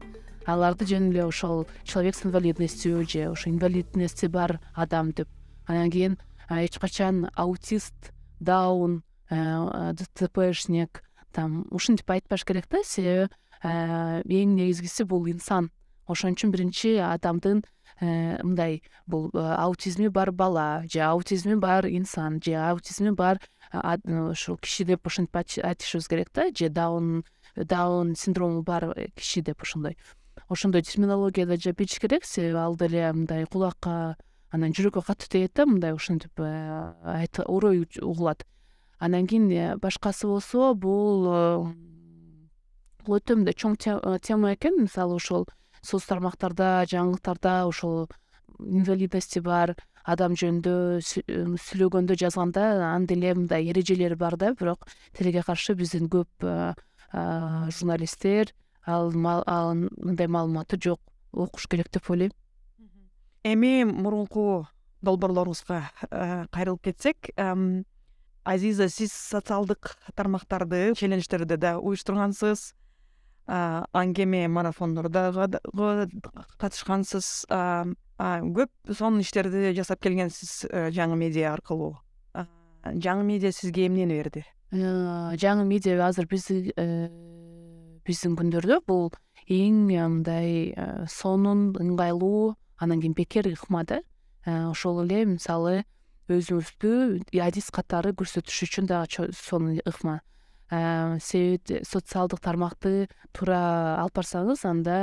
аларды 0.45 0.85
жөн 0.85 1.11
эле 1.11 1.25
ошол 1.25 1.67
человек 1.83 2.15
с 2.15 2.25
инвалидностью 2.25 3.07
же 3.07 3.31
ошо 3.31 3.49
инвалидности 3.49 4.25
бар 4.25 4.59
адам 4.73 5.11
деп. 5.11 5.27
Анан 5.65 5.89
кийин 5.91 6.17
эч 6.49 6.79
качан 6.79 7.29
аутист 7.35 8.13
даун 8.39 9.03
дцпшник 9.29 11.03
там 11.31 11.65
ушинтип 11.71 12.09
айтпаш 12.09 12.43
керек 12.45 12.67
да 12.69 12.83
себеби 12.83 13.29
эң 13.63 14.55
негизгиси 14.55 15.03
бул 15.03 15.25
инсан. 15.27 15.71
Ошон 16.05 16.35
үчүн 16.35 16.51
биринчи 16.51 16.97
адамдын 16.99 17.63
мындай 18.01 18.81
бул 19.07 19.29
аутизми 19.33 20.07
бар 20.07 20.31
бала 20.31 20.83
же 20.91 20.99
аутизми 20.99 21.55
бар 21.55 21.87
инсан 21.87 22.41
же 22.43 22.55
аутизми 22.55 23.11
бар 23.11 23.39
ушул 23.71 24.57
киши 24.57 24.83
деп 24.83 25.07
ушинтип 25.07 25.37
айтышыбыз 25.37 26.07
керек 26.07 26.29
да 26.33 26.49
же 26.51 26.69
даун 26.69 27.23
даун 27.55 28.15
синдрому 28.15 28.63
бар 28.63 28.93
киши 29.15 29.41
деп 29.41 29.61
ошондой 29.61 29.97
ошондой 30.53 30.81
терминологияда 30.81 31.57
билиш 31.57 31.99
керек. 31.99 32.25
Себеби 32.25 32.57
ал 32.57 32.75
деле 32.75 33.11
мындай 33.11 33.45
кулакка 33.45 34.15
анан 34.53 34.71
жүрөккө 34.71 35.01
катуу 35.05 35.27
тиет 35.29 35.53
да 35.57 35.65
мындай 35.65 35.93
ушинтип 35.93 36.39
э, 36.39 37.25
орой 37.45 37.87
угулат. 38.01 38.45
Анан 38.99 39.27
кийин 39.27 39.79
башкасы 39.81 40.27
болсо 40.27 40.73
бул 40.73 41.25
бул 43.03 43.17
өтө 43.17 43.39
мындай 43.41 43.57
чоң 43.57 43.75
тема 44.21 44.53
экен. 44.53 44.83
Мисалы 44.85 45.17
ошол 45.17 45.47
соц 45.81 46.05
тармактарда 46.07 46.85
жаңылыктарда 46.87 47.65
ошол 47.67 48.07
инвалидности 48.59 49.41
бар 49.43 49.75
адам 50.03 50.35
жөнүндө 50.39 51.01
сүйлөгөндө 51.63 52.15
жазганда 52.19 52.63
анын 52.93 53.07
деле 53.07 53.33
мындай 53.35 53.69
эрежелери 53.71 54.15
бар 54.15 54.37
да. 54.37 54.53
Бирок 54.53 54.87
тилге 55.17 55.43
каршы 55.43 55.75
биздин 55.75 56.09
көп 56.11 56.47
журналисттер 57.13 58.53
ал 58.85 59.11
мындай 59.13 60.27
маалыматы 60.27 60.79
жок. 60.81 61.01
Окуш 61.31 61.67
керек 61.67 61.89
деп 61.91 62.09
ойлойм. 62.09 62.31
Эми 63.43 63.83
мурунку 63.83 64.67
долбоорлорубузга 65.01 65.89
кайрылып 66.51 66.83
кетсек 66.83 67.31
азиза 68.43 68.89
сиз 68.89 69.11
социалдык 69.11 69.97
тармактарды 70.15 70.93
челлендждерди 70.95 71.57
да 71.57 71.77
уюштургансыз 71.79 72.73
аңгеме 73.47 74.47
марафондордо 74.47 75.31
дагы 75.31 76.07
катышкансыз 76.59 77.45
көп 78.19 78.69
сонун 78.93 79.21
иштерди 79.21 79.73
жасап 79.75 79.99
келгенсиз 80.01 80.65
э, 80.69 80.89
жаңы 80.91 81.17
медиа 81.17 81.53
аркылуу. 81.53 81.97
Жаңы 82.83 83.23
медиа 83.23 83.51
сизге 83.51 83.87
эмнени 83.87 84.19
берди? 84.19 84.45
Э, 84.71 85.35
жаңы 85.35 85.65
медиа 85.65 86.07
азыр 86.07 86.27
э, 86.29 87.09
биздин 88.07 88.35
күндөрдө 88.39 88.81
бул 88.87 89.11
эң 89.51 89.85
мындай 89.89 90.73
сонун 91.09 91.71
ыңгайлуу 91.79 92.53
анан 92.79 93.01
кийин 93.01 93.15
бекер 93.15 93.47
ыкма 93.51 93.83
да. 93.87 94.01
Ошол 94.45 95.03
эле 95.05 95.23
мисалы 95.25 95.83
өзүңүздү 96.31 97.39
адис 97.43 97.71
катары 97.71 98.13
көрсөтүш 98.15 98.63
үчүн 98.67 98.89
дагы 98.91 99.29
сонун 99.35 99.79
ыкма. 99.85 100.21
Себеби 100.71 101.83
социалдык 101.85 102.41
тармакты 102.43 103.07
туура 103.31 103.99
алып 104.01 104.19
барсаңыз 104.19 104.65
анда 104.67 104.97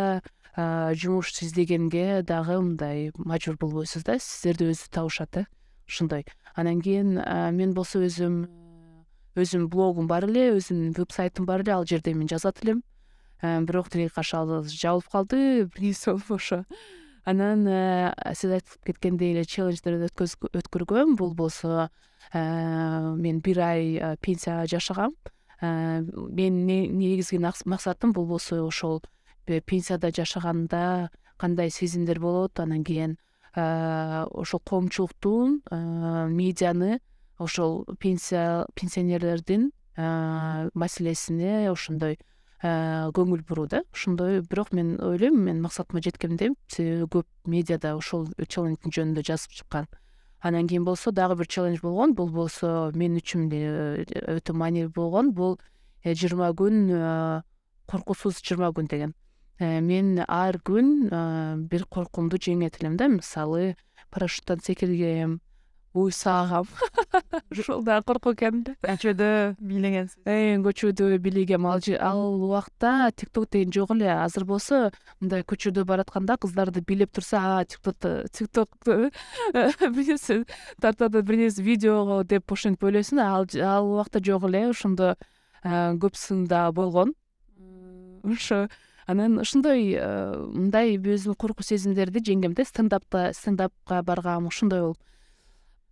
жумуш 0.57 1.33
издегенге 1.43 2.23
дагы 2.27 2.59
мындай 2.61 3.11
мажбур 3.17 3.57
болбойсуз 3.61 4.05
да 4.05 4.19
сиздерди 4.19 4.73
өзү 4.73 4.91
табышат 4.91 5.31
да 5.33 5.47
ошондой 5.87 6.25
анан 6.55 6.81
кийин 6.83 7.21
мен 7.55 7.75
болсо 7.75 8.03
өзүм 8.03 8.49
өзүмдүн 9.39 9.71
блогум 9.71 10.09
бар 10.11 10.27
эле 10.27 10.51
өзүмдүн 10.57 10.97
веб 10.99 11.15
сайтым 11.15 11.47
бар 11.47 11.63
эле 11.63 11.73
ал 11.77 11.87
жерде 11.87 12.15
мен 12.15 12.29
жазат 12.29 12.65
элем 12.65 12.83
бирок 13.43 13.91
тилекке 13.91 14.15
каршы 14.15 14.37
ал 14.37 14.65
жабылып 14.65 15.11
калды 15.11 15.71
нерсе 15.79 16.13
болуп 16.13 16.31
ошо 16.39 16.65
анан 17.25 17.67
сиз 18.35 18.51
айтып 18.59 18.87
кеткендей 18.87 19.35
эле 19.35 19.45
челлендждерди 19.45 20.11
өткөргөм 20.61 21.17
бул 21.17 21.35
болсо 21.35 21.91
мен 22.33 23.41
бир 23.41 23.61
ай 23.61 24.17
пенсияга 24.21 24.67
жашагам. 24.67 25.15
Э, 25.61 26.01
менин 26.01 26.99
негизги 26.99 27.39
максатым 27.67 28.13
бул 28.13 28.27
болсо 28.27 28.65
ошол 28.67 29.03
пенсияда 29.45 30.11
жашаганда 30.11 31.11
кандай 31.37 31.71
сезимдер 31.71 32.19
болот. 32.21 32.59
Анан 32.61 32.83
кийин 32.83 33.19
э, 33.55 34.25
ошол 34.31 34.61
коомчулуктун 34.61 35.63
э, 35.71 36.29
медианы 36.29 37.01
ошол 37.39 37.85
пенсия 37.99 38.67
пенсионерлердин 38.75 39.73
маселесине 39.97 41.71
ошондой 41.71 42.19
көңүл 42.63 43.45
буруу 43.49 43.67
да. 43.67 43.83
Ошондой 43.95 44.43
бирок 44.43 44.73
мен 44.73 44.99
ойлойм 45.01 45.39
мен 45.47 45.63
максатыма 45.63 46.03
жеткемдейм 46.05 46.57
себеби 46.69 47.09
көп 47.09 47.27
медиада 47.47 47.95
ошол 47.97 48.29
челлендждин 48.37 48.93
жөнүндө 48.93 49.25
жазып 49.25 49.57
чыккан. 49.57 49.89
Анан 50.41 50.69
кийин 50.69 50.85
болсо 50.85 51.13
дагы 51.13 51.37
бир 51.37 51.47
челлендж 51.47 51.81
болгон 51.81 52.15
бул 52.15 52.31
болсо 52.31 52.91
мен 52.95 53.17
үчүн 53.17 53.49
э, 53.53 54.05
өтө 54.37 54.55
маанилүү 54.57 54.93
болгон. 54.93 55.33
Бул 55.33 55.59
э, 56.05 56.15
жыйырма 56.15 56.53
күн 56.57 56.89
э, 56.89 57.43
коркуусуз 57.87 58.41
жыйырма 58.41 58.73
күн 58.77 58.89
деген. 58.89 59.15
Мен 59.61 60.25
ар 60.25 60.57
күн 60.65 61.67
бир 61.69 61.85
коркуумду 61.85 62.39
жеңет 62.41 62.79
элем 62.81 62.97
да. 62.97 63.09
Мисалы 63.09 63.77
парашюттан 64.11 64.65
секиргем 64.65 65.41
уй 65.93 66.13
саагам 66.13 66.67
ошол 67.51 67.83
дагы 67.87 68.05
коркуу 68.07 68.35
экен 68.35 68.63
да. 68.63 68.75
Көчөдө 68.85 69.57
бийлегенсиз. 69.59 70.19
Көчөдө 70.63 71.19
бийлегем 71.19 71.67
ал 71.67 71.81
ал 71.99 72.21
убакта 72.37 73.11
тик 73.17 73.31
ток 73.31 73.51
деген 73.51 73.73
жок 73.73 73.91
эле. 73.97 74.11
Азыр 74.11 74.45
болсо 74.45 74.93
мындай 75.21 75.43
көчөдө 75.43 75.85
баратканда 75.85 76.37
кыздарды 76.39 76.81
бийлеп 76.87 77.13
турса 77.13 77.41
а 77.59 77.65
тиктокто 77.65 78.29
тиктокту 78.31 79.11
бир 79.55 80.07
нерсе 80.07 80.45
тартып 80.81 81.09
атат 81.11 81.27
бир 81.27 81.37
нерсе 81.43 81.63
видеого 81.63 82.23
деп 82.25 82.53
ошентип 82.53 82.87
ойлойсуң 82.87 83.19
ал 83.25 83.49
ал 83.59 83.91
убакта 83.91 84.23
жок 84.23 84.47
эле. 84.47 84.69
Ошондо 84.71 85.17
көпсүн 85.65 86.47
дагы 86.47 86.77
болгон. 86.79 87.15
Ошо 88.23 88.69
анан 89.11 89.41
ошондой 89.43 89.97
мындай 90.55 90.95
өзүмдүн 90.95 91.35
коркуу 91.35 91.67
сезимдерди 91.67 92.23
жеңгем 92.23 92.55
да. 92.55 92.65
Стендапка 92.65 93.33
стендапка 93.35 94.05
баргам. 94.07 94.47
Ошондой 94.47 94.87
болуп 94.87 94.99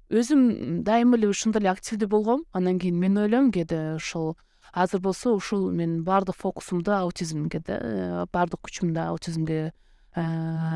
өзүм 0.09 0.83
дайыма 0.85 1.19
эле 1.19 1.29
ушундай 1.29 1.63
эле 1.63 1.71
активдүү 1.73 2.09
болгом. 2.09 2.45
Анан 2.53 2.79
кийин 2.81 2.99
мен 2.99 3.19
ойлойм 3.21 3.51
кээде 3.53 3.97
ошол 3.97 4.37
азыр 4.73 5.01
болсо 5.01 5.35
ушул 5.37 5.71
менин 5.71 6.05
баардык 6.05 6.37
фокусумду 6.37 6.93
аутизмге 6.97 7.61
да 7.61 7.79
э, 7.81 8.27
баардык 8.33 8.61
күчүмдү 8.65 9.01
аутизмге 9.05 9.73
э, 10.15 10.23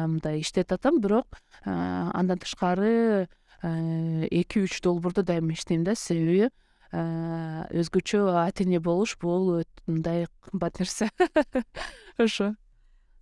мындай 0.07 0.41
иштетип 0.41 0.73
атам. 0.73 1.01
Бирок 1.01 1.39
э, 1.65 1.71
андан 1.71 2.39
тышкары 2.39 3.29
эки 3.63 4.59
үч 4.59 4.81
долбоордо 4.83 5.23
дайыма 5.23 5.53
иштейм 5.53 5.85
да. 5.85 5.95
Себеби 5.95 6.51
өзгөчө 6.93 8.27
ата 8.37 8.65
эне 8.65 8.81
болуш 8.81 9.17
бул 9.17 9.63
мындай 9.87 10.27
кымбат 10.45 10.81
нерсе. 10.81 11.09
Ошо 12.19 12.53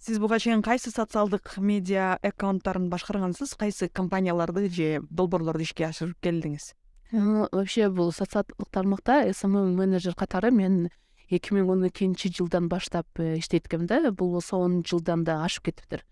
сиз 0.01 0.19
буга 0.19 0.39
чейин 0.41 0.63
кайсы 0.63 0.91
социалдык 0.91 1.59
медиа 1.59 2.17
аккаунттарын 2.23 2.89
башкаргансыз? 2.89 3.53
Кайсы 3.55 3.89
компанияларды 3.89 4.69
же 4.69 5.03
долбоорлорду 5.11 5.63
ишке 5.63 5.85
ашырып 5.91 6.17
келдиңиз? 6.25 6.73
Вообще 7.13 7.91
бул 7.91 8.13
социалдык 8.13 8.57
тармакта 8.71 9.33
смм 9.35 9.77
менеджер 9.77 10.15
катары 10.15 10.51
мен 10.51 10.89
эки 11.29 11.53
миң 11.53 11.69
он 11.71 11.87
экинчи 11.89 12.33
жылдан 12.33 12.69
баштап 12.69 13.07
э, 13.19 13.37
иштейт 13.39 13.69
да. 13.69 14.11
Бул 14.11 14.33
болсо 14.33 14.57
он 14.57 14.83
жылдан 14.83 15.25
да 15.25 15.45
ашып 15.45 15.65
кетиптир. 15.65 16.05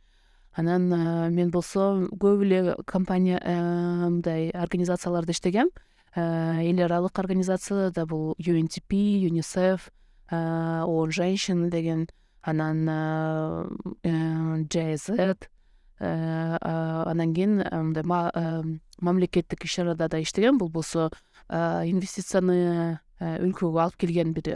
Анан 0.52 0.92
э, 0.92 1.30
мен 1.30 1.50
болсо 1.50 2.08
көп 2.12 2.42
эле 2.42 2.76
компания 2.84 3.40
э, 3.42 4.08
мындай 4.10 4.50
организацияларда 4.50 5.32
иштегем. 5.32 5.70
Эл 6.14 6.84
аралык 6.84 7.18
организацияда 7.18 8.06
бул 8.06 8.34
юнтп 8.38 8.92
юнисеф 8.92 9.90
оон 10.30 11.10
женщин 11.10 11.70
деген 11.70 12.08
анан 12.42 12.88
жз 14.72 15.10
э, 15.10 16.58
анан 16.60 17.34
кийин 17.34 17.60
э, 17.60 17.82
мындай 17.82 18.04
мамлекеттик 19.00 19.64
иш 19.64 19.74
чарада 19.74 20.08
да 20.08 20.20
иштегем 20.20 20.58
бул 20.58 20.68
болсо 20.68 21.10
инвестицияны 21.48 23.00
өлкөгө 23.20 23.82
алып 23.82 23.96
келген 23.96 24.32
бир 24.32 24.52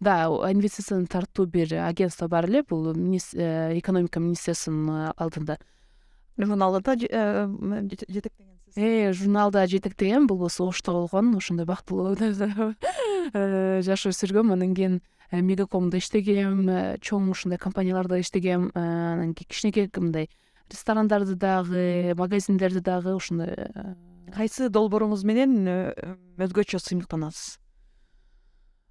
да 0.00 0.14
инвестицияны 0.50 1.06
тартуу 1.06 1.46
бир 1.46 1.74
агентство 1.74 2.28
бар 2.28 2.44
эле. 2.48 2.62
Бул 2.62 2.92
экономика 2.92 4.20
министерствонун 4.20 5.12
алдында. 5.16 5.58
Журналда 6.38 6.80
да 6.80 6.96
жетектегенсиз 6.96 8.49
э 8.76 9.12
журналда 9.12 9.66
жетектегем 9.66 10.26
болбосо 10.26 10.64
ошто 10.64 10.92
болгон 10.92 11.36
ошондой 11.36 11.66
бактылуу 11.66 12.16
жашоо 13.82 14.12
сүргөм 14.12 14.52
анан 14.52 14.74
кийин 14.74 15.00
мегакомдо 15.32 15.98
иштегем 15.98 16.68
чоң 17.00 17.30
ушундай 17.30 17.58
компанияларда 17.58 18.20
иштегем 18.20 18.70
анан 18.74 19.34
кийин 19.34 19.48
кичинекей 19.48 19.90
мындай 19.96 20.28
ресторандарды 20.70 21.34
дагы 21.34 22.14
магазиндерди 22.16 22.80
дагы 22.80 23.14
ушундай 23.14 23.70
кайсы 24.34 24.68
долбооруңуз 24.70 25.24
менен 25.26 25.66
өзгөчө 26.38 26.78
сыймыктанасыз? 26.78 27.58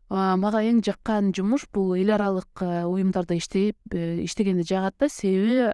Мага 0.10 0.64
эң 0.66 0.82
жаккан 0.86 1.30
жумуш 1.38 1.68
бул 1.74 1.94
эл 1.94 2.10
аралык 2.16 2.64
уюмдарда 2.66 3.38
иштеп 3.38 3.78
иштегенди 3.94 4.66
жагат 4.66 4.96
да 5.00 5.10
себеби 5.10 5.70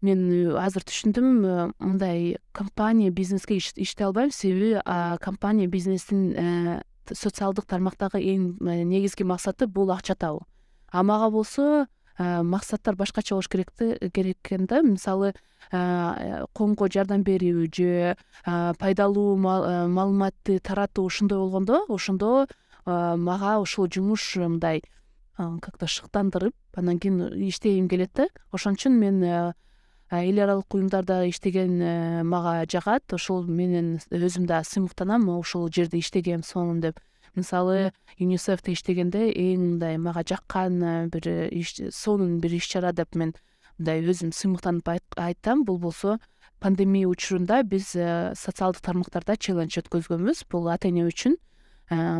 мен 0.00 0.54
азыр 0.56 0.84
түшүндүм 0.86 1.72
мындай 1.78 2.36
компания 2.52 3.10
бизнеске 3.10 3.58
иштей 3.58 4.06
албайм. 4.06 4.30
Себеби 4.30 4.80
компания 5.20 5.66
бизнестин 5.66 6.82
социалдык 7.08 7.66
тармактагы 7.66 8.20
эң 8.20 8.58
негизги 8.60 9.24
максаты 9.24 9.66
бул 9.66 9.90
акча 9.90 10.14
табуу. 10.14 10.46
А 10.92 11.02
мага 11.02 11.30
болсо 11.30 11.86
максаттар 12.18 12.96
башкача 12.96 13.34
болуш 13.34 13.48
керек 13.48 13.72
керек 14.12 14.38
экен 14.42 14.66
да. 14.66 14.82
Мисалы 14.82 15.34
коомго 15.70 16.88
жардам 16.88 17.22
берүү 17.22 17.68
же 17.74 18.16
пайдалуу 18.44 19.36
маалыматты 19.36 20.58
таратуу 20.60 21.06
ушундай 21.06 21.38
болгондо 21.38 21.84
ошондо 21.88 22.46
мага 22.86 23.58
ушул 23.60 23.88
жумуш 23.88 24.36
мындай 24.36 24.82
как 25.36 25.78
то 25.78 25.86
шыктандырып 25.86 26.54
анан 26.74 26.98
кийин 26.98 27.32
иштегим 27.48 27.88
келет 27.88 28.10
да. 28.14 28.28
Ошон 28.52 28.74
үчүн 28.74 28.98
мен 28.98 29.54
эл 30.10 30.38
аралык 30.40 30.74
уюмдарда 30.74 31.28
иштеген 31.28 32.24
мага 32.24 32.64
жагат 32.64 33.12
ошол 33.12 33.44
менен 33.44 33.98
өзүм 34.10 34.46
да 34.46 34.62
сыймыктанам 34.64 35.28
ушул 35.38 35.68
жерде 35.68 35.98
иштегем 35.98 36.42
сонун 36.42 36.80
деп. 36.80 37.00
Мисалы 37.36 37.92
юнисефте 38.16 38.72
иштегенде 38.72 39.28
эң 39.30 39.76
мындай 39.76 39.98
мага 39.98 40.24
жаккан 40.24 41.10
бир 41.12 41.50
сонун 41.92 42.40
бир 42.40 42.56
иш 42.56 42.66
чара 42.66 42.92
деп 42.92 43.14
мен 43.14 43.34
мындай 43.78 44.00
өзүм 44.00 44.32
сыймыктанып 44.32 44.88
айтсам 45.16 45.64
бул 45.64 45.78
болсо 45.78 46.18
пандемия 46.58 47.06
учурунда 47.06 47.62
биз 47.62 47.92
социалдык 47.92 48.80
тармактарда 48.82 49.36
челлендж 49.36 49.76
өткөзгөнбүз. 49.82 50.48
Бул 50.50 50.66
ата 50.72 50.88
эне 50.88 51.04
үчүн 51.06 51.36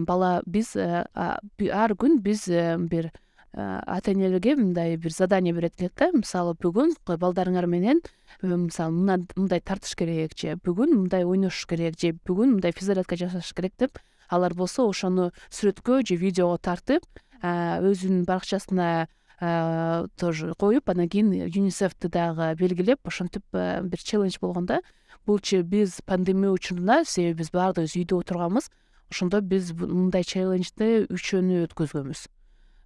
бала 0.04 0.42
биз 0.46 0.76
ар 0.76 1.96
күн 1.98 2.20
биз 2.20 2.46
бир 2.46 3.10
ата 3.58 4.12
энелерге 4.12 4.54
мындай 4.56 4.96
бир 4.96 5.10
задание 5.10 5.52
берет 5.52 5.80
элек 5.80 5.92
да. 5.98 6.10
Мисалы 6.14 6.54
бүгүн 6.54 6.94
балдарыңар 7.06 7.66
менен 7.66 8.00
мисалы 8.42 9.18
мындай 9.36 9.60
тартыш 9.60 9.96
керек 9.98 10.36
же 10.38 10.54
бүгүн 10.62 10.94
мындай 10.94 11.24
ойношуш 11.26 11.66
керек 11.66 11.98
же 11.98 12.12
бүгүн 12.14 12.54
мындай 12.58 12.72
физзарядка 12.72 13.16
жасаш 13.18 13.52
керек 13.54 13.74
деп 13.78 13.98
алар 14.30 14.54
болсо 14.54 14.86
ошону 14.86 15.32
сүрөткө 15.50 16.04
же 16.06 16.16
видеого 16.16 16.58
тартып 16.58 17.02
өзүнүн 17.42 18.24
баракчасына 18.28 19.08
тоже 20.16 20.54
коюп 20.58 20.90
анан 20.90 21.08
кийин 21.08 21.32
юнисефти 21.32 22.06
дагы 22.06 22.54
белгилеп 22.54 23.06
ошентип 23.06 23.44
бир 23.52 23.98
челлендж 23.98 24.38
болгон 24.40 24.66
да. 24.66 24.80
Булчу 25.26 25.62
биз 25.62 26.00
пандемия 26.06 26.50
учурунда 26.50 27.04
себеби 27.04 27.42
биз 27.42 27.50
баардыгыбыз 27.50 27.98
үйдө 27.98 28.22
отурганбыз. 28.22 28.70
Ошондо 29.10 29.40
биз 29.40 29.72
мындай 29.72 30.22
челленджди 30.22 31.06
үчөөнү 31.10 31.64
өткөзгөнбүз 31.68 32.26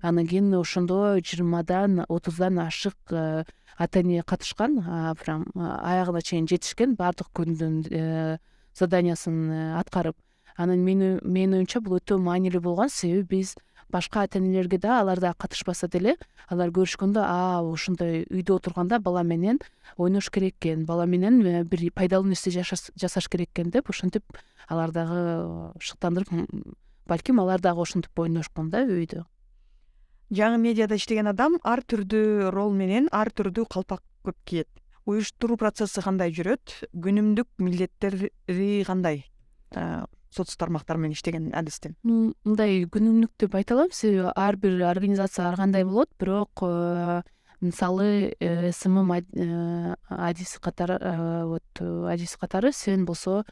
анан 0.03 0.27
кийин 0.27 0.53
ошондо 0.55 1.17
жыйырмадан 1.23 2.05
отуздан 2.09 2.59
ашык 2.59 2.97
э, 3.11 3.45
ата 3.79 4.01
эне 4.01 4.23
катышкан 4.23 4.83
прям 5.23 5.47
аягына 5.55 6.23
чейин 6.23 6.49
жетишкен 6.49 6.97
баардык 6.97 7.31
күндүн 7.33 7.87
э, 7.91 8.39
заданиясын 8.75 9.51
э, 9.51 9.79
аткарып. 9.79 10.17
Анан 10.57 10.83
менин 10.85 11.55
оюмча 11.55 11.81
бул 11.81 11.97
өтө 11.97 12.19
маанилүү 12.19 12.61
болгон. 12.61 12.91
Себеби 12.91 13.39
биз 13.39 13.55
башка 13.93 14.23
ата 14.23 14.39
энелерге 14.39 14.79
да 14.79 15.01
алар 15.01 15.21
дагы 15.21 15.39
катышпаса 15.39 15.89
деле 15.89 16.17
алар 16.49 16.73
көрүшкөндө 16.75 17.23
а 17.23 17.63
ушундай 17.63 18.25
үйдө 18.31 18.57
отурганда 18.59 18.99
бала 18.99 19.23
менен 19.23 19.61
ойнош 19.97 20.31
керек 20.31 20.57
экен 20.59 20.87
бала 20.87 21.07
менен 21.07 21.43
бир 21.69 21.91
пайдалуу 21.95 22.29
нерсе 22.29 22.51
жасаш 22.51 23.29
керек 23.29 23.51
экен 23.53 23.71
деп 23.71 23.91
ошентип 23.91 24.25
алар 24.69 24.91
дагы 24.91 25.73
шыктандырып 25.79 26.33
балким 27.07 27.41
алар 27.41 27.61
дагы 27.61 27.83
ошентип 27.83 28.19
ойношкон 28.19 28.71
да 28.71 28.83
үйдө 28.87 29.27
жаңы 30.33 30.59
медиада 30.63 30.97
иштеген 30.97 31.29
адам 31.31 31.59
ар 31.65 31.83
түрдүү 31.85 32.51
ролл 32.55 32.73
менен 32.77 33.09
ар 33.13 33.31
түрдүү 33.31 33.67
калпак 33.71 34.03
көп 34.25 34.39
кийет. 34.49 34.69
Уюштуруу 35.05 35.59
процесси 35.59 36.03
кандай 36.03 36.33
жүрөт? 36.33 36.79
Күнүмдүк 36.95 37.49
милдеттери 37.59 38.31
кандай? 38.87 39.25
Соц 40.33 40.55
тармактар 40.57 40.97
менен 40.97 41.13
иштеген 41.13 41.51
адистин 41.53 41.97
мындай 42.05 42.87
күнүмдүк 42.89 43.35
деп 43.43 43.57
айта 43.59 43.75
алам 43.75 43.91
себеби 43.93 44.31
ар 44.33 44.57
бир 44.57 44.79
организация 44.89 45.51
ар 45.51 45.59
кандай 45.61 45.85
болот? 45.85 46.09
Бирок 46.19 46.63
э, 46.65 47.21
мисалы 47.61 48.33
э, 48.41 48.73
смм 48.73 49.13
э, 49.13 49.95
адиси 50.09 50.61
катары 50.61 50.97
вот 51.51 51.83
адиси 52.09 52.39
катары 52.41 52.73
сен 52.73 53.05
болсо 53.05 53.43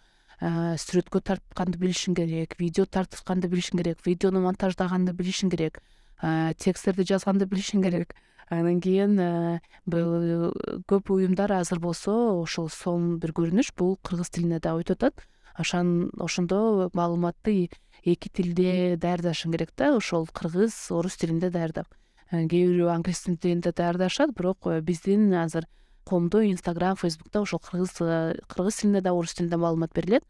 сүрөткө 0.40 1.20
тартканды 1.20 1.76
билишиң 1.76 2.16
керек 2.16 2.56
видео 2.58 2.86
тартканды 2.86 3.48
билишиң 3.52 3.82
керек 3.82 4.00
видеону 4.06 4.40
монтаждаганды 4.46 5.12
билишиң 5.12 5.52
керек 5.52 5.82
тексттерди 6.20 7.04
жазганды 7.08 7.46
билишиң 7.46 7.82
керек. 7.82 8.14
Анан 8.50 8.80
кийин 8.82 9.14
бул 9.86 10.52
көп 10.90 11.12
уюмдар 11.14 11.52
азыр 11.60 11.78
болсо 11.78 12.12
ошол 12.42 12.68
сонун 12.68 13.18
бир 13.22 13.32
көрүнүш 13.32 13.72
бул 13.78 13.96
кыргыз 14.02 14.30
тилине 14.34 14.58
дагы 14.58 14.82
өтүп 14.82 14.98
атат. 14.98 15.22
Ошондо 15.60 16.90
маалыматты 16.94 17.70
эки 18.02 18.28
тилде 18.28 18.96
даярдашың 18.96 19.52
керек 19.52 19.70
да 19.76 19.94
ошол 19.96 20.26
кыргыз 20.26 20.74
орус 20.90 21.16
тилинде 21.16 21.50
даярдап. 21.50 21.86
Кээ 22.30 22.70
бирөө 22.72 22.90
англис 22.94 23.22
тилинде 23.22 23.72
даярдашат 23.72 24.34
бирок 24.34 24.66
биздин 24.82 25.32
азыр 25.34 25.66
коомдо 26.04 26.42
инстаграм 26.42 26.96
фейсбукта 26.96 27.42
ошол 27.42 27.60
кыргыз 27.60 27.92
кыргыз 28.48 28.80
тилинде 28.80 29.00
да 29.00 29.12
орус 29.12 29.34
тилинде 29.34 29.56
маалымат 29.56 29.92
берилет. 29.94 30.24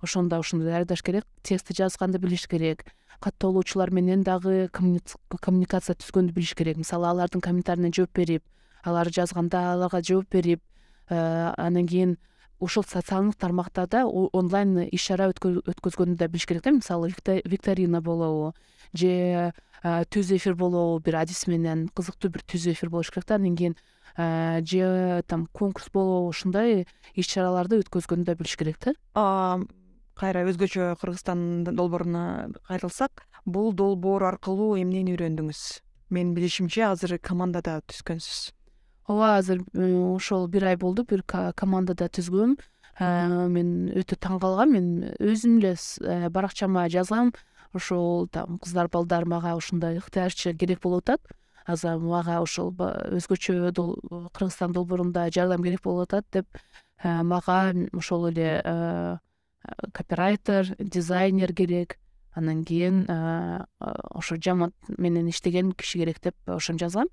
Дагы 0.00 0.38
ошондой 0.38 0.68
даярдаш 0.68 1.02
керек 1.02 1.24
текстти 1.42 1.74
жазганды 1.74 2.18
билиш 2.18 2.46
керек 2.46 2.84
каттоолоочулар 3.20 3.90
менен 3.90 4.22
дагы 4.22 4.68
коммуникация 4.72 5.96
түзгөндү 5.96 6.34
билиш 6.36 6.54
керек. 6.54 6.76
Мисалы 6.76 7.08
алардын 7.08 7.40
комментарийине 7.40 7.92
жооп 7.94 8.12
берип 8.14 8.44
алар 8.84 9.10
жазганда 9.10 9.72
аларга 9.72 10.00
жооп 10.02 10.30
берип 10.30 10.62
э, 11.08 11.52
анан 11.56 11.86
кийин 11.86 12.16
ошол 12.60 12.84
социалдык 12.84 13.36
тармактарда 13.36 14.04
онлайн 14.06 14.88
иш 14.90 15.08
чара 15.08 15.28
өткөзгөндү 15.30 16.16
да 16.16 16.28
билиш 16.28 16.46
керек 16.46 16.64
да. 16.64 16.70
Мисалы 16.70 17.12
викторина 17.44 18.00
болобу 18.00 18.54
же 18.94 19.52
э, 19.82 20.04
түз 20.10 20.36
эфир 20.36 20.54
болобу 20.54 21.02
бир 21.04 21.16
адис 21.22 21.46
менен 21.46 21.88
кызыктуу 21.88 22.30
бир 22.30 22.42
түз 22.42 22.70
эфир 22.72 22.90
болуш 22.90 23.10
керек 23.10 23.26
да. 23.26 23.34
Анан 23.36 23.56
кийин 23.56 23.76
э, 24.16 24.60
же 24.64 25.22
там 25.26 25.46
конкурс 25.52 25.90
болобу 25.92 26.28
ушундай 26.28 26.86
иш 27.14 27.26
чараларды 27.26 27.80
өткөзгөндү 27.82 28.24
да 28.24 28.34
билиш 28.34 28.56
керек 28.56 28.78
да 28.80 28.94
кайра 30.16 30.44
өзгөчө 30.48 30.94
кыргызстан 31.00 31.64
долбооруна 31.68 32.50
кайрылсак 32.68 33.26
бул 33.44 33.72
долбоор 33.72 34.24
аркылуу 34.32 34.76
эмнени 34.80 35.14
үйрөндүңүз? 35.16 35.64
Менин 36.10 36.34
билишимче 36.36 36.86
азыр 36.88 37.18
командада 37.18 37.80
түзгөнсүз 37.90 38.56
ооба 39.08 39.36
азыр 39.36 39.62
ошол 40.14 40.48
бир 40.48 40.64
ай 40.66 40.76
болду 40.76 41.04
бир 41.04 41.22
командада 41.54 42.08
түзгөм 42.08 42.56
мен 42.98 43.72
өтө 43.92 44.16
таң 44.16 44.40
калгам 44.40 44.72
мен 44.72 44.86
өзүм 45.20 45.58
эле 45.60 45.74
э, 45.76 46.28
баракчама 46.30 46.88
жазгам 46.88 47.32
ошол 47.74 48.26
там 48.32 48.58
кыздар 48.58 48.88
балдар 48.88 49.26
мага 49.26 49.54
ушундай 49.56 49.98
ыктыярчы 49.98 50.54
керек 50.56 50.80
болуп 50.80 51.04
атат. 51.04 51.20
Азыр 51.66 51.98
мага 51.98 52.40
ошол 52.40 52.72
өзгөчө 52.72 53.72
кыргызстан 54.32 54.72
долбоорунда 54.72 55.28
жардам 55.30 55.62
керек 55.62 55.82
болуп 55.84 56.08
атат 56.08 56.24
деп 56.32 56.46
э, 57.02 57.22
мага 57.22 57.74
ошол 57.92 58.30
эле 58.30 58.62
э, 58.64 59.16
копирайтер 59.92 60.76
дизайнер 60.78 61.52
керек. 61.52 61.98
Анан 62.34 62.64
кийин 62.64 63.06
ошо 63.78 64.36
жамаат 64.36 64.74
менен 64.98 65.28
иштеген 65.28 65.72
киши 65.72 65.98
керек 65.98 66.20
деп 66.20 66.36
ошону 66.46 66.78
жазгам 66.78 67.08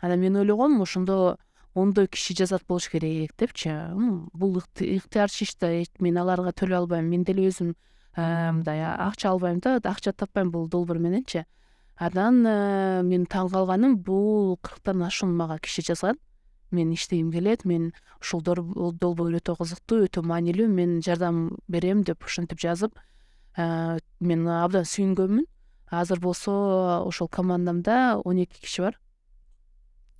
анан 0.00 0.20
мен 0.20 0.36
ойлогом 0.36 0.80
ошондо 0.82 1.38
ондой 1.74 2.06
киши 2.06 2.34
жазат 2.34 2.62
болуш 2.68 2.88
керек 2.88 3.32
депчи. 3.36 3.70
Бул 4.32 4.58
ыктыярчы 4.58 5.44
иш 5.44 5.56
да 5.60 5.70
мен 5.98 6.18
аларга 6.18 6.52
төлөй 6.52 6.76
албайм. 6.76 7.10
Мен 7.10 7.24
деле 7.24 7.48
өзүм 7.48 7.74
мындай 8.16 8.82
акча 8.82 9.30
албайм 9.30 9.60
да 9.60 9.80
акча 9.84 10.12
таппайм 10.12 10.50
бул 10.50 10.68
долбоор 10.68 10.98
мененчи 10.98 11.44
анан 11.96 12.42
мен 13.06 13.26
таң 13.26 13.50
калганым 13.52 13.96
бул 13.98 14.56
кырктан 14.62 15.02
ашуун 15.02 15.36
мага 15.36 15.58
киши 15.58 15.82
жазган 15.82 16.18
мен 16.70 16.92
иштегим 16.92 17.30
келет 17.32 17.64
мен 17.64 17.92
ушул 18.20 18.42
долбоор 18.42 19.38
өтө 19.40 19.56
кызыктуу 19.58 20.04
өтө 20.06 20.22
маанилүү 20.22 20.68
мен 20.68 21.00
жардам 21.02 21.58
берем 21.68 22.02
деп 22.02 22.24
ошентип 22.24 22.60
жазып 22.60 22.98
мен 23.56 24.46
абдан 24.48 24.86
сүйүнгөнмүн 24.86 25.46
азыр 25.90 26.20
болсо 26.20 27.04
ошол 27.06 27.28
командамда 27.28 28.20
он 28.24 28.38
эки 28.38 28.60
киши 28.60 28.82
бар. 28.82 29.00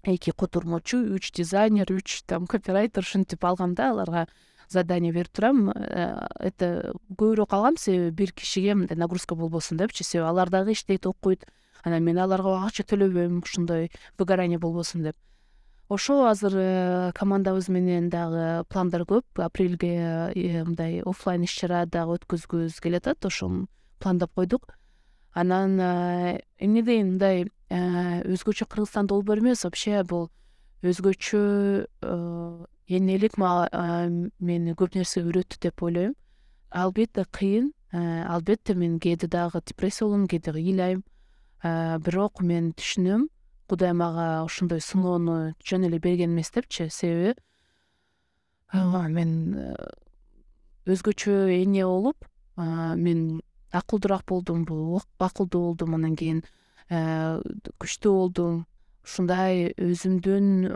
Эки 0.02 0.30
котурмочу 0.30 0.98
үч 1.14 1.30
дизайнер 1.32 1.92
үч 1.92 2.22
там 2.26 2.46
копирайтер 2.46 3.02
ушинтип 3.02 3.44
алгам 3.44 3.74
да 3.74 3.90
аларга 3.90 4.26
задание 4.68 5.12
берип 5.12 5.28
турам. 5.28 5.70
Э, 5.70 6.26
это 6.40 6.92
көбүрөөк 7.10 7.54
алгам 7.54 7.76
себеби 7.76 8.10
бир 8.10 8.32
кишиге 8.32 8.74
мындай 8.74 8.96
нагрузка 8.96 9.34
болбосун 9.34 9.78
депчи. 9.78 10.02
Себеби 10.04 10.28
алар 10.28 10.50
дагы 10.50 10.72
иштейт 10.72 11.06
окуйт 11.06 11.46
анан 11.84 12.02
мен 12.02 12.18
аларга 12.18 12.64
акча 12.64 12.82
төлөбөйм 12.82 13.42
ушундай 13.42 13.90
выгорание 14.18 14.58
болбосун 14.58 15.04
деп 15.04 15.16
ошо 15.90 16.26
азыр 16.30 16.54
э, 16.54 17.12
командабыз 17.14 17.68
менен 17.68 18.08
дагы 18.10 18.64
пландар 18.70 19.02
көп. 19.02 19.26
Апрелге 19.42 20.30
э, 20.34 20.62
мындай 20.62 21.02
оффлайн 21.02 21.42
иш 21.42 21.56
чара 21.58 21.82
дагы 21.84 22.14
өткөзгүбүз 22.20 22.78
келатат 22.80 23.26
ошону 23.26 23.66
пландап 23.98 24.30
койдук. 24.38 24.76
Анан 25.34 25.74
эмне 26.58 26.82
дейин 26.86 27.16
мындай 27.16 27.50
өзгөчө 27.70 28.68
кыргызстанда 28.70 29.14
долбоор 29.14 29.42
эмес. 29.42 29.64
Вообще 29.66 30.04
бул 30.04 30.30
өзгөчө 30.86 31.42
энелик 32.86 33.36
мени 33.38 34.74
көп 34.78 34.94
нерсе 34.94 35.24
үйрөттү 35.26 35.58
деп 35.58 35.82
ойлойм. 35.82 36.14
Албетте 36.70 37.26
кыйын 37.26 37.72
албетте 37.92 38.74
мен 38.74 38.98
кээде 39.02 39.26
дагы 39.26 39.60
депрессия 39.66 40.06
болом 40.06 40.28
кээде 40.30 40.54
ыйлайм 40.54 41.02
бирок 41.62 42.42
мен 42.42 42.72
түшүнөм 42.78 43.28
кудай 43.70 43.94
мага 43.94 44.42
ошондой 44.42 44.82
сыноону 44.82 45.54
жөн 45.62 45.86
эле 45.88 45.98
берген 46.02 46.34
эмес 46.34 46.50
депчи 46.50 46.88
себеби 46.90 47.36
мен 48.72 49.30
э, 49.54 49.74
өзгөчө 50.86 51.36
эне 51.54 51.84
болуп 51.86 52.26
мен 52.56 53.40
акылдуураак 53.72 54.26
болдум 54.26 54.66
акылдуу 55.18 55.62
болдум 55.70 55.94
анан 55.94 56.16
кийин 56.16 56.42
э, 56.90 57.40
күчтүү 57.78 58.12
болдум. 58.12 58.66
Ушундай 59.04 59.72
өзүмдүн 59.78 60.68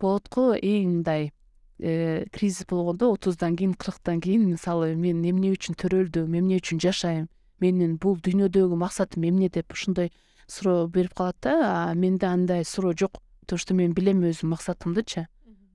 болот 0.00 0.28
го 0.28 0.52
эң 0.56 0.88
мындай 0.98 1.30
э, 1.78 2.24
кризис 2.32 2.66
болгондо 2.66 3.12
отуздан 3.14 3.56
кийин 3.56 3.74
кырктан 3.74 4.20
кийин 4.20 4.48
мисалы 4.50 4.94
мен 4.96 5.22
эмне 5.24 5.52
үчүн 5.54 5.78
төрөлдүм 5.78 6.34
эмне 6.34 6.58
үчүн 6.60 6.82
жашайм 6.82 7.28
менин 7.62 7.96
бул 8.02 8.18
дүйнөдөгү 8.18 8.76
максатым 8.76 9.24
эмне 9.30 9.48
деп 9.48 9.72
ушундай 9.72 10.10
суроо 10.46 10.86
берип 10.88 11.14
калат 11.14 11.36
да 11.42 11.92
менде 11.94 12.26
андай 12.26 12.64
суроо 12.64 12.92
жок 12.92 13.20
потому 13.44 13.58
что 13.58 13.74
мен 13.74 13.92
билем 13.92 14.24
өзүмдүн 14.24 14.54
максатымдычы. 14.56 15.26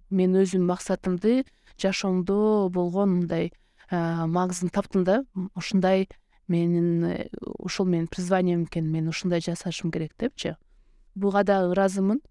Мен 0.09 0.33
өзүмдүн 0.33 0.65
максатымды 0.65 1.45
жашоомдо 1.77 2.69
болгон 2.73 3.19
мындай 3.19 3.51
магызын 3.91 4.69
таптым 4.73 5.03
да. 5.03 5.23
Ушундай 5.55 6.09
менин 6.47 7.03
э, 7.05 7.29
ушул 7.59 7.85
менин 7.85 8.07
призванием 8.07 8.63
экен 8.63 8.89
мен 8.89 9.07
ушундай 9.07 9.39
жасашым 9.41 9.91
керек 9.91 10.13
депчи. 10.17 10.55
Буга 11.15 11.43
дагы 11.43 11.73
ыраазымын. 11.73 12.21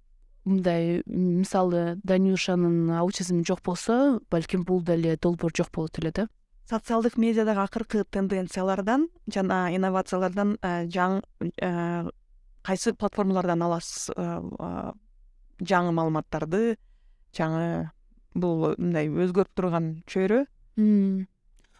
Мындай 0.44 1.02
мисалы 1.06 2.00
данюшанын 2.02 2.90
аутизми 2.98 3.44
жок 3.46 3.62
болсо 3.62 4.20
балким 4.30 4.64
бул 4.64 4.82
деле 4.82 5.16
долбоор 5.16 5.52
жок 5.56 5.70
болот 5.72 5.98
эле 5.98 6.10
да. 6.10 6.28
Социалдык 6.68 7.16
медиадагы 7.16 7.60
акыркы 7.60 8.04
тенденциялардан 8.04 9.08
жана 9.26 9.68
инновациялардан 9.74 10.58
э, 10.62 10.86
жаңы 10.88 11.22
э, 11.60 12.10
кайсы 12.68 12.92
платформалардан 12.92 13.64
аласыз 13.64 14.10
э, 14.12 14.92
жаңы 15.64 15.96
маалыматтарды 15.96 16.76
жаңы 17.36 17.90
бул 18.36 18.74
мындай 18.76 19.08
өзгөрүп 19.08 19.56
турган 19.56 19.90
чөйрө? 20.10 20.44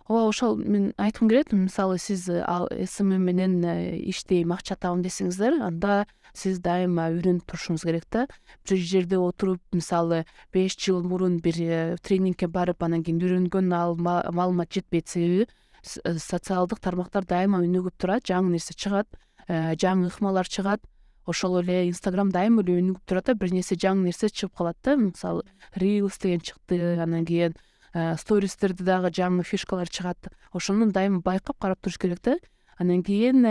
Ооба 0.09 0.23
ошол 0.31 0.57
мен 0.57 0.95
айткым 0.97 1.29
келет 1.29 1.53
мисалы 1.53 1.99
сиз 2.01 2.23
ал 2.33 2.65
смм 2.73 3.27
менен 3.29 3.61
иштейм 4.09 4.55
акча 4.57 4.75
табам 4.81 5.03
десеңиздер 5.05 5.59
анда 5.67 6.07
сиз 6.33 6.63
дайыма 6.65 7.11
үйрөнүп 7.13 7.45
турушуңуз 7.45 7.85
керек 7.85 8.07
да. 8.11 8.25
Бир 8.65 8.81
жерде 8.81 9.19
отуруп 9.21 9.61
мисалы 9.77 10.25
беш 10.55 10.79
жыл 10.81 11.03
мурун 11.05 11.37
бир 11.45 11.61
э, 11.61 11.97
тренингке 12.01 12.49
барып 12.49 12.83
анан 12.83 13.05
кийин 13.05 13.21
үйрөнгөн 13.21 13.73
ал 13.77 13.97
маалымат 14.01 14.73
жетпейт 14.73 15.09
себеби 15.13 15.45
э, 15.45 16.17
социалдык 16.17 16.81
тармактар 16.81 17.29
дайыма 17.29 17.61
өнүгүп 17.61 18.01
турат 18.01 18.25
жаңы 18.25 18.57
нерсе 18.57 18.73
чыгат. 18.73 19.13
э, 19.13 19.28
жаңы 19.49 20.09
ыкмалар 20.13 20.47
чыгат. 20.47 20.81
Ошол 21.29 21.61
эле 21.61 21.89
инстаграм 21.89 22.31
дайыма 22.33 22.63
эле 22.63 22.79
өнүгүп 22.81 23.05
турат 23.05 23.27
да 23.27 23.35
бир 23.35 23.51
нерсе 23.53 23.77
жаңы 23.77 24.07
нерсе 24.09 24.29
чыгып 24.29 24.55
калат 24.57 24.77
да. 24.85 24.97
Мисалы 24.97 25.45
рилс 25.77 26.19
деген 26.19 26.41
чыкты 26.41 27.01
анан 27.01 27.25
кийин 27.25 27.57
стористерде 27.93 28.85
дагы 28.85 29.11
жаңы 29.11 29.45
фишкалар 29.45 29.89
чыгат. 29.89 30.29
Ошону 30.53 30.91
дайыма 30.93 31.21
байкап 31.21 31.59
карап 31.59 31.81
туруш 31.81 31.99
керек 31.99 32.23
да. 32.23 32.37
Анан 32.79 33.03
кийин 33.03 33.45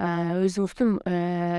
өзүңүздүн 0.00 1.00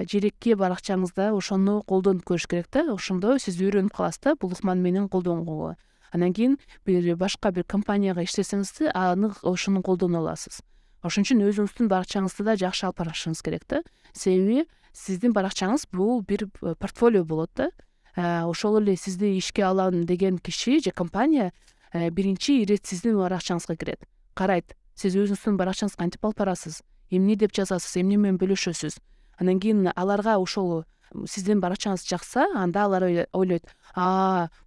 жеекки 0.09 0.55
баракчаңызда 0.57 1.31
ошону 1.33 1.83
колдонуп 1.85 2.25
көрүш 2.25 2.47
керек 2.49 2.69
да. 2.73 2.87
Ошондо 2.93 3.37
сиз 3.37 3.57
үйрөнүп 3.61 3.93
каласыз 3.93 4.21
да 4.25 4.35
бул 4.35 4.53
ыкманы 4.53 4.81
менен 4.81 5.09
колдонгонго. 5.09 5.75
Анан 6.11 6.33
кийин 6.33 6.57
бир 6.85 7.15
башка 7.15 7.51
бир 7.51 7.63
компанияга 7.63 8.21
иштесеңиз 8.25 8.91
аны 8.93 9.31
ошону 9.41 9.81
колдоно 9.81 10.19
аласыз 10.19 10.61
ошон 11.03 11.25
үчүн 11.25 11.43
өзүңүздүн 11.47 11.89
баракчаңызды 11.91 12.45
да 12.45 12.55
жакшы 12.59 12.85
алып 12.87 13.01
барышыңыз 13.01 13.41
керек 13.45 13.65
да. 13.69 13.81
Себеби 14.13 14.65
сиздин 14.93 15.33
баракчаңыз 15.33 15.87
бул 15.91 16.21
бир 16.21 16.47
э, 16.61 16.75
портфолио 16.75 17.23
болот 17.25 17.51
да. 17.55 17.71
Ошол 18.15 18.81
эле 18.81 18.95
сизди 18.95 19.37
ишке 19.37 19.63
алам 19.63 20.03
деген 20.05 20.37
киши 20.37 20.79
же 20.79 20.91
компания 20.91 21.53
э, 21.93 22.09
биринчи 22.09 22.61
ирет 22.61 22.85
сиздин 22.85 23.17
баракчаңызга 23.17 23.75
кирет. 23.75 24.03
Карайт 24.33 24.75
сиз 24.95 25.15
өзүңүздүн 25.15 25.57
баракчаңызды 25.57 25.97
кантип 25.97 26.25
алып 26.25 26.37
барасыз 26.37 26.81
эмне 27.09 27.35
деп 27.35 27.53
жазасыз 27.55 28.01
эмне 28.01 28.17
менен 28.17 28.37
бөлүшөсүз 28.39 28.99
анан 29.41 29.59
кийин 29.59 29.89
аларга 29.95 30.37
ошол 30.37 30.83
сиздин 31.27 31.61
баракчаңыз 31.63 32.05
жакса 32.07 32.45
анда 32.55 32.85
алар 32.85 33.03
ойлойт 33.33 33.67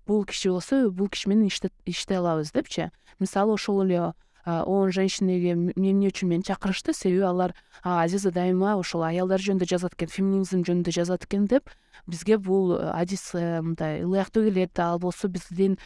бул 0.07 0.25
киши 0.25 0.51
болсо 0.51 0.91
бул 0.91 1.09
киши 1.09 1.29
менен 1.29 1.49
иштей 1.49 2.19
алабыз 2.19 2.53
депчи. 2.53 2.91
Мисалы 3.19 3.55
ошол 3.55 3.85
эле 3.85 4.13
он 4.45 4.93
женщинаге 4.93 5.53
эмне 5.53 6.09
үчүн 6.09 6.29
мени 6.29 6.43
чакырышты. 6.43 6.93
Себеби 6.93 7.25
алар 7.25 7.55
азиза 7.83 8.31
дайыма 8.31 8.77
ошол 8.77 9.05
аялдар 9.05 9.41
жөнүндө 9.41 9.69
жазат 9.69 9.95
экен 9.97 10.09
феминизм 10.09 10.65
жөнүндө 10.65 10.93
жазат 10.93 11.25
экен 11.25 11.47
деп 11.49 11.71
бизге 12.07 12.39
бул 12.39 12.75
адис 12.77 13.35
э, 13.35 13.61
мындай 13.63 14.03
ылайыктуу 14.03 14.45
келет 14.45 14.79
ал 14.79 14.99
болсо 14.99 15.29
биздин 15.29 15.79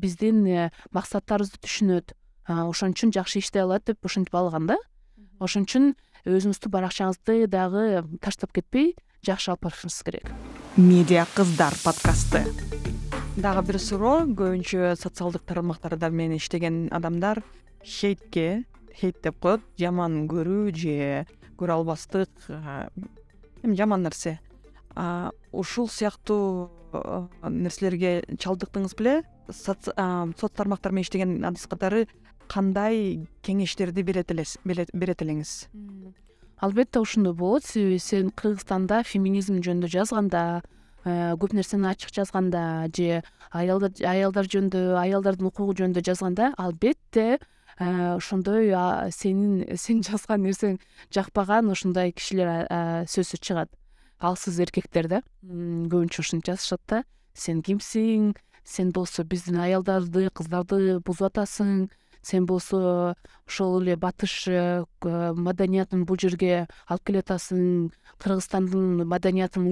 биздин 0.00 0.46
э, 0.46 0.70
максаттарыбызды 0.92 1.60
түшүнөт. 1.60 2.14
Ошон 2.48 2.92
үчүн 2.92 3.12
жакшы 3.12 3.40
иштей 3.40 3.62
алат 3.62 3.84
деп 3.84 4.04
ушинтип 4.04 4.34
алган 4.34 4.66
да. 4.66 4.78
Ошон 5.40 5.64
үчүн 5.64 5.94
өзүңүздүн 6.24 6.72
баракчаңызды 6.72 7.46
дагы 7.48 8.04
таштап 8.20 8.52
кетпей 8.52 8.94
жакшы 9.24 9.52
алып 9.52 9.68
барышыңыз 9.68 10.00
керек. 10.04 10.32
Медиа 10.76 11.26
кыздар 11.34 11.76
подкасты. 11.84 12.44
Дагы 13.36 13.64
бир 13.66 13.80
суроо 13.80 14.24
көбүнчө 14.28 14.94
социалдык 15.00 15.44
тармактарда 15.48 16.10
менен 16.10 16.38
иштеген 16.38 16.88
адамдар 16.92 17.42
хейтке 17.84 18.64
хейт 18.94 19.20
деп 19.22 19.38
коет. 19.40 19.62
Жаман 19.78 20.24
көрүү 20.30 20.72
же 20.74 21.26
көрө 21.58 21.80
албастык 21.80 22.30
эми 23.62 23.76
жаман 23.76 24.02
нерсе. 24.06 24.38
Ушул 25.52 25.88
сыяктуу 25.88 26.70
нерселерге 27.48 28.22
чалдыктыңыз 28.38 28.96
беле? 28.98 29.22
Соц 29.50 29.88
тармактар 30.56 30.92
менен 30.92 31.04
иштеген 31.04 31.44
адис 31.44 31.66
катары 31.66 32.06
кандай 32.48 33.26
кеңештерди 33.42 34.04
берет 34.04 34.32
элеңиз? 34.32 35.68
Албетте 36.58 37.00
ошондой 37.00 37.34
болот. 37.34 37.64
Себеби 37.64 37.98
сен 37.98 38.30
кыргызстанда 38.30 39.02
феминизм 39.04 39.58
жөнүндө 39.60 39.90
жазганда 39.90 40.62
э, 41.04 41.34
көп 41.40 41.52
нерсени 41.52 41.90
ачык 41.90 42.14
жазганда 42.14 42.86
же 42.94 43.22
аялдар 43.50 44.48
жөнүндө 44.48 44.94
аялдардын 45.00 45.50
укугу 45.50 45.74
жөнүндө 45.76 46.04
жазганда 46.06 46.54
албетте 46.56 47.26
э, 47.34 47.38
ошондой 47.78 48.72
сенин 49.12 49.64
сен 49.84 50.02
жазган 50.02 50.44
нерсең 50.46 50.78
жакпаган 51.14 51.70
ушундай 51.70 52.12
кишилер 52.12 52.68
сөзсүз 53.10 53.40
чыгат. 53.40 53.70
Ал 54.20 54.36
сиз 54.36 54.60
эркектер 54.62 55.08
да 55.10 55.22
көбүнчө 55.44 56.22
ушинтип 56.22 56.52
жазышат 56.52 56.82
да 56.88 57.04
сен 57.34 57.62
кимсиң? 57.62 58.34
Сен 58.64 58.94
болсо 58.96 59.24
биздин 59.28 59.58
аялдарды 59.60 60.30
кыздарды 60.32 60.98
бузуп 61.04 61.28
атасың 61.28 61.90
сен 62.24 62.46
болсо 62.46 63.14
ошол 63.46 63.82
эле 63.82 63.96
батыш 64.00 64.48
э, 64.48 64.84
маданиятын 65.04 66.06
бул 66.08 66.16
жерге 66.20 66.66
алып 66.88 67.04
келатасың? 67.10 67.90
Кыргызстандын 68.22 69.04
маданиятын 69.08 69.68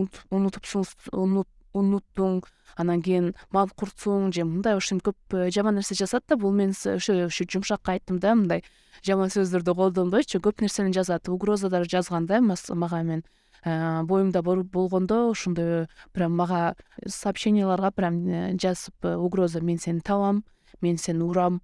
унуттуң 1.73 2.43
анан 2.77 3.03
кийин 3.03 3.33
манкуртсуң 3.53 4.33
же 4.35 4.45
мындай 4.49 4.77
ушинтип 4.77 5.13
көп 5.13 5.37
э, 5.37 5.51
жаман 5.51 5.77
нерсе 5.79 5.95
жазат 5.99 6.25
да 6.29 6.37
бул 6.37 6.53
мен 6.53 6.73
ошо 6.73 7.27
ушу 7.27 7.45
жумшак 7.49 7.89
айттым 7.89 8.19
да 8.21 8.35
мындай 8.35 8.65
жаман 9.05 9.33
сөздөрдү 9.33 9.75
колдонбойчу 9.77 10.41
көп 10.41 10.63
нерсени 10.63 10.93
жазат 10.93 11.29
угроза 11.29 11.69
да 11.69 11.83
жазган 11.85 12.27
да 12.27 12.41
мага 12.41 13.03
мен 13.03 13.25
э, 13.65 14.03
боюмда 14.05 14.43
болгондо 14.43 15.31
ошондой 15.31 15.87
прям 16.13 16.37
мага 16.37 16.75
сообщенияларга 17.07 17.91
прям 17.91 18.57
жазып 18.59 19.05
угроза 19.05 19.61
мен 19.61 19.79
сени 19.79 20.01
табам 20.01 20.45
мен 20.81 20.99
сени 20.99 21.23
урам 21.23 21.61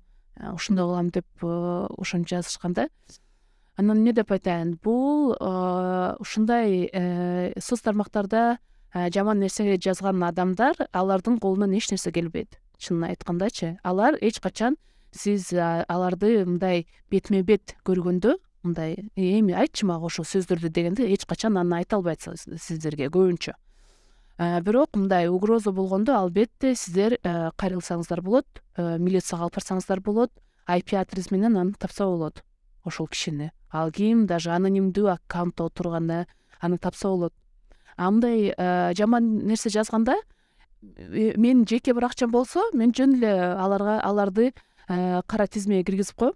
ушундай 0.54 0.84
кылам 0.84 1.10
деп 1.10 1.26
э, 1.42 1.86
ошентип 1.98 2.28
жазышкан 2.28 2.72
да. 2.72 2.88
Анан 3.76 3.98
эмне 3.98 4.12
деп 4.12 4.32
айтайын 4.32 4.74
бул 4.82 5.36
ушундай 6.18 6.90
соц 7.60 7.80
тармактарда 7.80 8.58
жаман 8.94 9.40
нерсе 9.40 9.76
жазган 9.76 10.22
адамдар 10.22 10.76
алардын 10.92 11.38
колунан 11.38 11.72
эч 11.72 11.90
нерсе 11.90 12.12
келбейт. 12.12 12.58
Чынын 12.78 13.10
айткандачы 13.10 13.78
алар 13.82 14.14
эч 14.20 14.40
качан 14.40 14.76
сиз 15.10 15.52
аларды 15.52 16.44
мындай 16.46 16.86
бетме 17.10 17.42
бет 17.42 17.76
көргөндө 17.84 18.36
мындай 18.62 19.10
эми 19.16 19.52
айтчы 19.52 19.86
мага 19.86 20.06
ошол 20.06 20.24
сөздөрдү 20.24 20.68
дегенде 20.68 21.08
эч 21.12 21.24
качан 21.26 21.56
аны 21.58 21.80
айта 21.80 21.96
албайт 21.96 22.20
сиздерге 22.22 23.08
көбүнчө. 23.08 23.54
Бирок 24.62 24.94
мындай 24.94 25.26
угроза 25.26 25.72
болгондо 25.72 26.14
албетте 26.14 26.74
сиздер 26.76 27.18
кайрылсаңыздар 27.24 28.22
болот 28.22 28.46
милицияга 28.76 29.48
алып 29.48 29.58
барсаңыздар 29.58 30.00
болот 30.00 30.30
айпи 30.66 30.94
адрес 30.94 31.32
менен 31.32 31.56
аны 31.56 31.72
тапса 31.74 32.06
болот 32.06 32.44
ошол 32.84 33.08
кишини. 33.08 33.50
Ал 33.72 33.90
ким 33.90 34.26
даже 34.26 34.50
анонимдүү 34.50 35.10
аккаунтта 35.16 35.64
отурганда 35.66 36.26
аны 36.60 36.78
тапса 36.78 37.08
болот 37.08 37.34
а 37.98 38.10
мындай 38.10 38.54
жаман 38.94 39.26
нерсе 39.46 39.70
жазганда 39.74 40.14
э, 40.82 41.34
менин 41.36 41.66
жеке 41.66 41.92
бир 41.92 42.06
акчам 42.06 42.30
болсо 42.30 42.62
мен 42.72 42.94
жөн 42.94 43.16
эле 43.18 43.32
аларга 43.58 43.98
аларды 44.00 44.52
кара 44.86 45.46
тизмеге 45.46 45.84
киргизип 45.84 46.14
коем. 46.14 46.32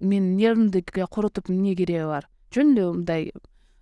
Менин 0.00 0.36
нервимди 0.36 0.82
коротуп 0.82 1.50
эмне 1.50 1.74
кереги 1.74 2.06
бар? 2.06 2.28
Жөн 2.54 2.72
эле 2.72 2.90
мындай. 2.92 3.32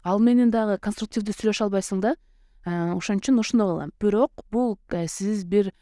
Ал 0.03 0.19
менен 0.19 0.51
дагы 0.51 0.79
конструктивдүү 0.81 1.37
сүйлөшө 1.37 1.69
албайсың 1.69 2.01
да 2.01 2.17
ошон 2.65 3.21
үчүн 3.21 3.39
ошондой 3.39 3.69
кылам. 3.69 3.93
Бирок 4.01 4.47
бул 4.51 4.79
э, 4.89 5.07
сиз 5.07 5.45
бир 5.45 5.75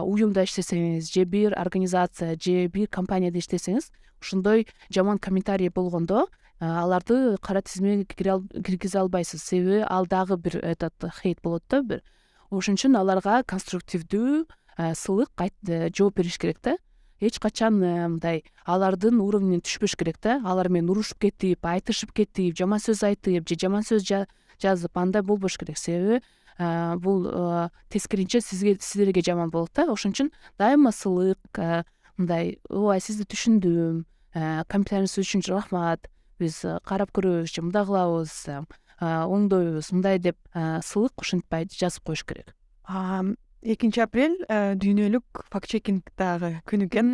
уюмда 0.00 0.46
иштесеңиз 0.46 1.12
же 1.12 1.24
бир 1.24 1.52
организация 1.58 2.36
же 2.40 2.66
бир 2.68 2.88
компанияда 2.88 3.38
иштесеңиз 3.38 3.90
ошондой 4.20 4.66
жаман 4.88 5.18
комментарий 5.18 5.68
болгондо 5.68 6.28
аларды 6.62 7.36
кара 7.42 7.62
тизмеге 7.62 8.04
киргизе 8.06 8.98
албайсыз. 8.98 9.42
Себеби 9.42 9.84
ал 9.88 10.06
дагы 10.06 10.36
бир 10.36 10.58
этот 10.62 10.94
хейт 11.22 11.40
болот 11.42 11.64
да 11.68 11.82
бир. 11.82 12.02
Ошон 12.50 12.76
үчүн 12.76 12.96
аларга 12.96 13.42
конструктивдүү 13.42 14.44
сылык 14.94 15.30
э, 15.40 15.90
жооп 15.90 16.16
бериш 16.16 16.38
керек 16.38 16.58
да. 16.62 16.76
Эч 17.20 17.38
качан 17.40 17.82
э, 17.82 18.08
мындай 18.08 18.44
алардын 18.64 19.20
уровнуне 19.20 19.58
түшпөш 19.58 19.96
керек 19.98 20.20
да. 20.22 20.40
Алар 20.44 20.68
менен 20.68 20.90
урушуп 20.90 21.18
кетип 21.18 21.66
айтышып 21.66 22.12
кетип 22.12 22.56
жаман 22.56 22.78
сөз 22.78 23.02
айтып 23.02 23.48
же 23.48 23.58
жаман 23.58 23.82
сөз 23.82 24.06
жазып 24.62 24.96
андай 24.96 25.22
болбош 25.22 25.58
керек. 25.58 25.78
Себеби 25.78 26.22
бул 27.02 27.26
тескерисинче 27.90 28.40
сизге 28.40 28.76
сиздерге 28.80 29.22
жаман 29.22 29.50
болот 29.50 29.72
да. 29.74 29.90
Ошон 29.90 30.12
үчүн 30.12 30.30
дайыма 30.58 30.92
сылык 30.92 31.58
мындай 32.16 32.58
ооба 32.70 33.00
сизди 33.00 33.26
түшүндүм 33.26 34.04
комментарийиңиз 34.68 35.18
үчүн 35.18 35.42
рахмат 35.48 36.06
биз 36.42 36.58
карап 36.84 37.14
көрөбүз 37.14 37.54
мындай 37.62 37.86
кылабыз 37.86 38.34
оңдойбуз 39.02 39.92
мындай 39.94 40.18
деп 40.22 40.36
сылык 40.52 41.22
ушинтпай 41.22 41.70
жазып 41.70 42.04
коюш 42.10 42.26
керек. 42.26 42.52
Экинчи 43.62 44.02
апрель 44.02 44.36
дүйнөлүк 44.50 45.46
факт 45.50 45.70
чекинг 45.70 46.10
дагы 46.18 46.56
күнү 46.66 46.90
экен. 46.90 47.12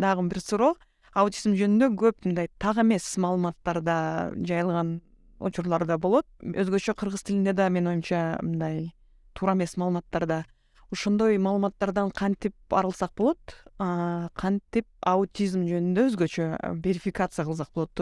Дагы 0.00 0.28
бир 0.28 0.40
суроо. 0.40 0.74
Аутизм 1.16 1.52
жөнүндө 1.56 1.90
көп 2.00 2.24
мындай 2.24 2.48
так 2.60 2.80
эмес 2.80 3.04
маалыматтар 3.20 3.80
да 3.84 3.96
жайылган 4.36 5.02
учурлар 5.40 5.84
да 5.88 5.96
болот. 6.00 6.26
Өзгөчө 6.40 6.96
кыргыз 6.96 7.24
тилинде 7.28 7.52
да 7.56 7.68
менин 7.68 7.92
оюмча 7.94 8.38
мындай 8.42 8.94
туура 9.36 9.52
эмес 9.52 9.76
маалыматтар 9.76 10.26
да 10.26 10.44
ошондой 10.92 11.38
маалыматтардан 11.38 12.10
кантип 12.10 12.54
арылсак 12.70 13.12
болот? 13.16 13.56
Кантип 13.76 14.86
аутизм 15.02 15.66
жөнүндө 15.68 16.08
өзгөчө 16.10 16.50
верификация 16.84 17.44
кылсак 17.44 17.72
болот 17.74 18.00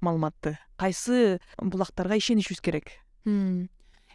маалыматты? 0.00 0.58
Кайсы 0.76 1.38
булактарга 1.58 2.18
ишенишибиз 2.20 2.60
керек? 2.60 2.92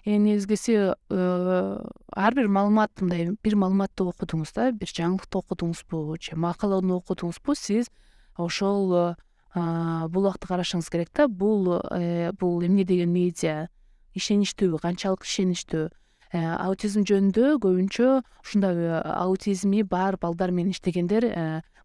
Эми 0.05 0.29
негизгиси 0.29 0.93
э, 1.09 1.79
ар 2.13 2.35
бир 2.35 2.47
маалымат 2.47 3.01
мындай 3.01 3.31
бир 3.41 3.55
маалыматты 3.57 4.05
окудуңуз 4.05 4.51
да 4.53 4.67
бир 4.69 4.91
жаңылыкты 4.93 5.39
окудуңузбу 5.39 6.19
же 6.21 6.37
макаланы 6.37 6.93
окудуңузбу 6.93 7.55
сиз 7.57 7.89
ошол 8.37 9.15
булакты 9.55 10.45
карашыңыз 10.45 10.91
керек 10.91 11.09
да. 11.15 11.27
Бул 11.27 11.79
э, 11.91 12.31
бул 12.37 12.61
эмне 12.61 12.83
деген 12.85 13.09
медиа? 13.09 13.67
Ишеничтүүбү 14.15 14.79
канчалык 14.83 15.25
ишеничтүү 15.25 15.87
э, 15.87 15.93
аутизм 16.35 17.05
жөнүндө 17.07 17.55
көбүнчө 17.63 18.07
ушундай 18.43 18.75
э, 18.75 19.01
аутизми 19.15 19.83
бар 19.83 20.17
балдар 20.21 20.51
менен 20.51 20.73
иштегендер 20.75 21.29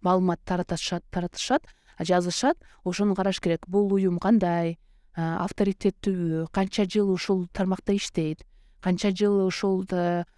маалымат 0.03 0.41
таратышат 0.45 1.05
жазышат. 2.05 2.57
Ошону 2.85 3.15
караш 3.15 3.41
керек. 3.41 3.67
Бул 3.67 3.93
уюм 3.93 4.19
кандай? 4.19 4.79
Авторитеттүүбү 5.17 6.49
канча 6.53 6.87
жыл 6.87 7.11
ушул 7.13 7.47
тармакта 7.53 7.95
иштейт? 7.95 8.45
Канча 8.81 9.11
жыл 9.11 9.47
ушул 9.47 9.85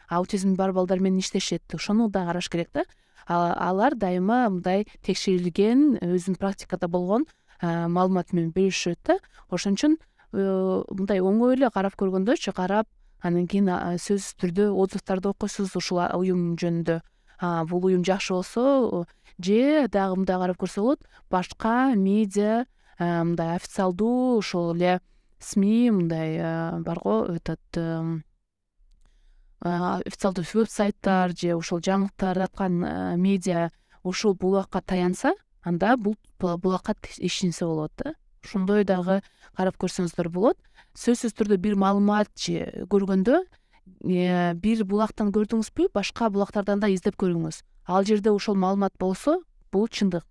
аутизми 0.08 0.56
бар 0.56 0.72
балдар 0.72 0.98
менен 0.98 1.20
иштешет? 1.20 1.62
Ошону 1.72 2.08
да 2.10 2.26
караш 2.26 2.48
керек 2.48 2.70
да. 2.74 2.84
Алар 3.26 3.94
дайыма 3.94 4.48
мындай 4.50 4.86
текшерилген 5.02 6.00
өзүнүн 6.02 6.38
практикада 6.38 6.88
болгон 6.88 7.26
маалымат 7.62 8.32
менен 8.32 8.50
бөлүшөт 8.50 8.98
да. 9.06 9.18
Ошон 9.48 9.78
үчүн 9.78 9.96
э, 9.96 10.82
мындай 10.90 11.20
оңой 11.20 11.54
эле 11.54 11.70
карап 11.70 11.94
көргөндөчү 11.94 12.52
карап 12.56 12.88
анан 13.22 13.46
кийин 13.46 13.70
сөзсүз 14.02 14.34
түрдө 14.42 14.68
отзывдарды 14.74 15.30
окуйсуз 15.30 15.76
ушул 15.78 16.02
уюм 16.18 16.54
жөнүндө. 16.58 17.00
Бул 17.70 17.86
уюм 17.88 18.04
жакшы 18.06 18.34
болсо 18.34 19.06
же 19.38 19.88
дагы 19.88 20.16
мындай 20.20 20.38
карап 20.38 20.58
көрсө 20.60 20.82
болот 20.82 21.06
башка 21.30 21.94
медиа 21.96 22.64
мындай 22.98 23.56
официалдуу 23.56 24.38
ошол 24.38 24.74
эле 24.76 25.00
сми 25.40 25.90
мындай 25.90 26.38
барго 26.82 27.34
этот 27.34 27.62
официалдуу 29.60 30.44
веб 30.54 30.68
сайттар 30.70 31.34
же 31.36 31.54
ошол 31.56 31.80
жаңылык 31.80 32.14
тараткан 32.16 33.18
медиа 33.18 33.70
ушул 34.02 34.34
булакка 34.34 34.80
таянса 34.80 35.34
анда 35.62 35.96
бул 35.96 36.16
булакка 36.38 36.94
ишенсе 37.18 37.64
болот 37.64 37.92
да 37.96 38.14
ошондой 38.44 38.84
дагы 38.84 39.20
карап 39.56 39.76
көрсөңүздөр 39.80 40.28
болот. 40.32 40.58
Сөзсүз 40.98 41.34
түрдө 41.36 41.58
бир 41.62 41.76
маалымат 41.80 42.30
көргөндө 42.90 43.38
э, 43.42 44.52
бир 44.54 44.84
булактан 44.88 45.32
көрдүңүзбү 45.32 45.88
башка 45.94 46.30
булактардан 46.30 46.82
да 46.82 46.90
издеп 46.92 47.16
көрүңүз. 47.20 47.62
Ал 47.86 48.04
жерде 48.04 48.30
ошол 48.30 48.56
маалымат 48.56 48.94
болсо 49.00 49.40
бул 49.72 49.88
чындык. 49.88 50.24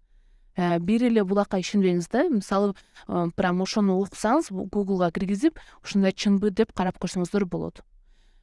Э, 0.55 0.79
бир 0.79 1.07
эле 1.07 1.23
булакка 1.23 1.59
ишенбеңиз 1.61 2.09
да 2.11 2.27
мисалы 2.29 2.73
э, 2.73 3.29
прям 3.35 3.61
ошону 3.61 3.99
уксаңыз 4.03 4.51
гуглга 4.51 5.11
киргизип 5.11 5.59
ушундай 5.83 6.13
чынбы 6.13 6.51
деп 6.51 6.73
карап 6.73 6.99
көрсөңүздөр 7.01 7.45
болот. 7.45 7.81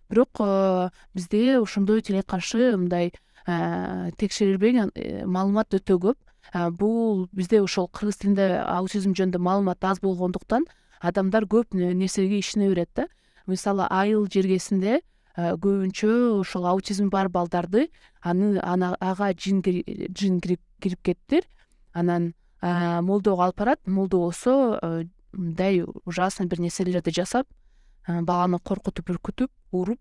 Бирок 0.08 0.40
бизде 1.12 1.58
ошондой 1.60 2.00
тилек 2.00 2.26
каршы 2.26 2.76
мындай 2.76 3.12
текшерилбеген 4.16 4.90
маалымат 5.28 5.76
өтө 5.76 5.98
көп 6.00 6.27
бул 6.54 7.28
бизде 7.32 7.60
ошол 7.62 7.88
кыргыз 7.88 8.18
тилинде 8.22 8.62
аутизм 8.64 9.12
жөнүндө 9.12 9.38
маалымат 9.38 9.84
аз 9.84 10.00
болгондуктан 10.00 10.64
адамдар 11.00 11.44
көп 11.44 11.74
нерсеге 11.74 12.38
ишене 12.38 12.68
берет 12.68 12.90
да. 12.94 13.06
Мисалы 13.46 13.86
айыл 13.90 14.26
жергесинде 14.26 15.00
көбүнчө 15.36 16.40
ошол 16.40 16.66
аутизми 16.66 17.08
бар 17.08 17.28
балдарды 17.28 17.88
аны 18.22 18.58
ага 19.00 19.32
жин 19.38 19.62
кирип 19.62 20.60
кетиптир 20.80 21.44
анан 21.92 22.34
молдого 22.60 23.44
алып 23.44 23.58
барат 23.58 23.86
молдо 23.86 24.18
болсо 24.18 25.04
мындай 25.32 25.84
ужасный 26.04 26.46
бир 26.46 26.60
нерселерди 26.60 27.10
жасап 27.10 27.46
баланы 28.06 28.58
коркутуп 28.58 29.10
үркүтүп 29.10 29.50
уруп 29.72 30.00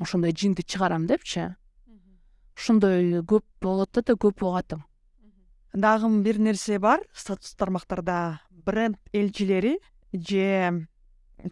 ошондой 0.00 0.34
жинди 0.36 0.62
чыгарам 0.62 1.06
депчи. 1.06 1.54
Ошондой 2.56 3.22
көп 3.22 3.44
болот 3.60 3.92
да 3.92 4.12
көп 4.12 4.42
угатым 4.42 4.84
дагы 5.76 6.08
бир 6.22 6.38
нерсе 6.40 6.78
бар. 6.78 7.04
Соц 7.14 7.54
тармактарда 7.54 8.40
бренд 8.50 8.96
элчилери 9.12 9.78
же 10.12 10.86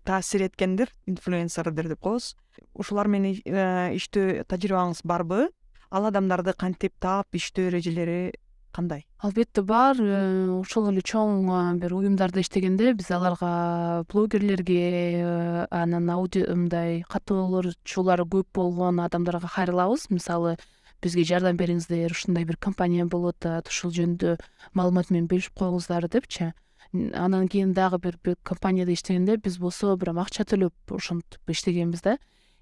таасир 0.05 0.49
эткендер 0.49 0.89
инфлюенсердер 1.07 1.89
деп 1.89 2.01
коебуз. 2.01 2.37
Ушулар 2.75 3.09
менен 3.09 3.37
э, 3.45 3.95
иштөө 3.99 4.47
тажрыйбаңыз 4.49 5.05
барбы? 5.05 5.51
Ал 5.91 6.09
адамдарды 6.09 6.55
кантип 6.57 6.95
таап 6.99 7.35
иштөө 7.37 7.69
эрежелери 7.69 8.33
кандай? 8.73 9.05
Албетте 9.19 9.63
бар. 9.63 9.99
Э, 10.01 10.49
ошол 10.57 10.89
эле 10.91 11.03
чоң 11.05 11.79
бир 11.83 11.95
уюмдарда 11.95 12.41
иштегенде 12.41 12.95
биз 12.95 13.11
аларга 13.11 14.05
блогерлерге 14.11 14.81
э, 15.21 15.67
анан 15.71 16.09
мындай 16.09 17.05
каттоолорчулары 17.09 18.25
көп 18.25 18.49
болгон 18.55 19.01
адамдарга 19.05 19.51
кайрылабыз 19.53 20.09
мисалы 20.11 20.57
бизге 21.05 21.25
жардам 21.29 21.59
бериңиздер 21.61 22.13
ушундай 22.15 22.47
бир 22.49 22.57
компания 22.57 23.05
болуп 23.05 23.37
атат 23.45 23.69
ушул 23.69 23.93
жөнүндө 23.93 24.39
маалымат 24.73 25.11
менен 25.13 25.29
бөлүшүп 25.29 25.59
коюңуздар 25.61 26.09
депчи. 26.09 26.53
Анан 26.95 27.49
кийин 27.53 27.75
дагы 27.77 27.99
бир 28.01 28.37
компанияда 28.43 28.95
иштегенде 28.95 29.37
биз 29.37 29.59
болсо 29.59 29.97
прям 30.01 30.19
акча 30.23 30.47
төлөп 30.49 30.95
ошентип 30.97 31.51
иштегенбиз 31.51 32.03
да. 32.03 32.17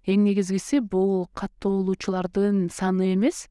Эң 0.07 0.25
негизгиси 0.27 0.81
бул 0.81 1.29
каттоолучулардын 1.39 2.69
саны 2.75 3.13
эмес 3.15 3.47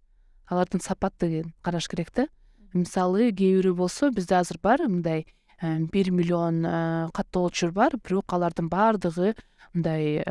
алардын 0.52 0.84
сапаттыгын 0.84 1.54
караш 1.64 1.88
керек 1.88 2.12
да. 2.16 2.28
Мисалы 2.74 3.32
кээ 3.32 3.62
бирөө 3.62 3.78
болсо 3.78 4.12
бизде 4.12 4.36
азыр 4.36 4.60
бар 4.62 4.84
мындай 4.88 5.26
бир 5.62 6.12
миллион 6.12 6.66
каттоолчу 7.14 7.72
бар 7.72 7.96
бирок 8.04 8.34
алардын 8.34 8.68
баардыгы 8.68 9.36
мындай 9.74 10.24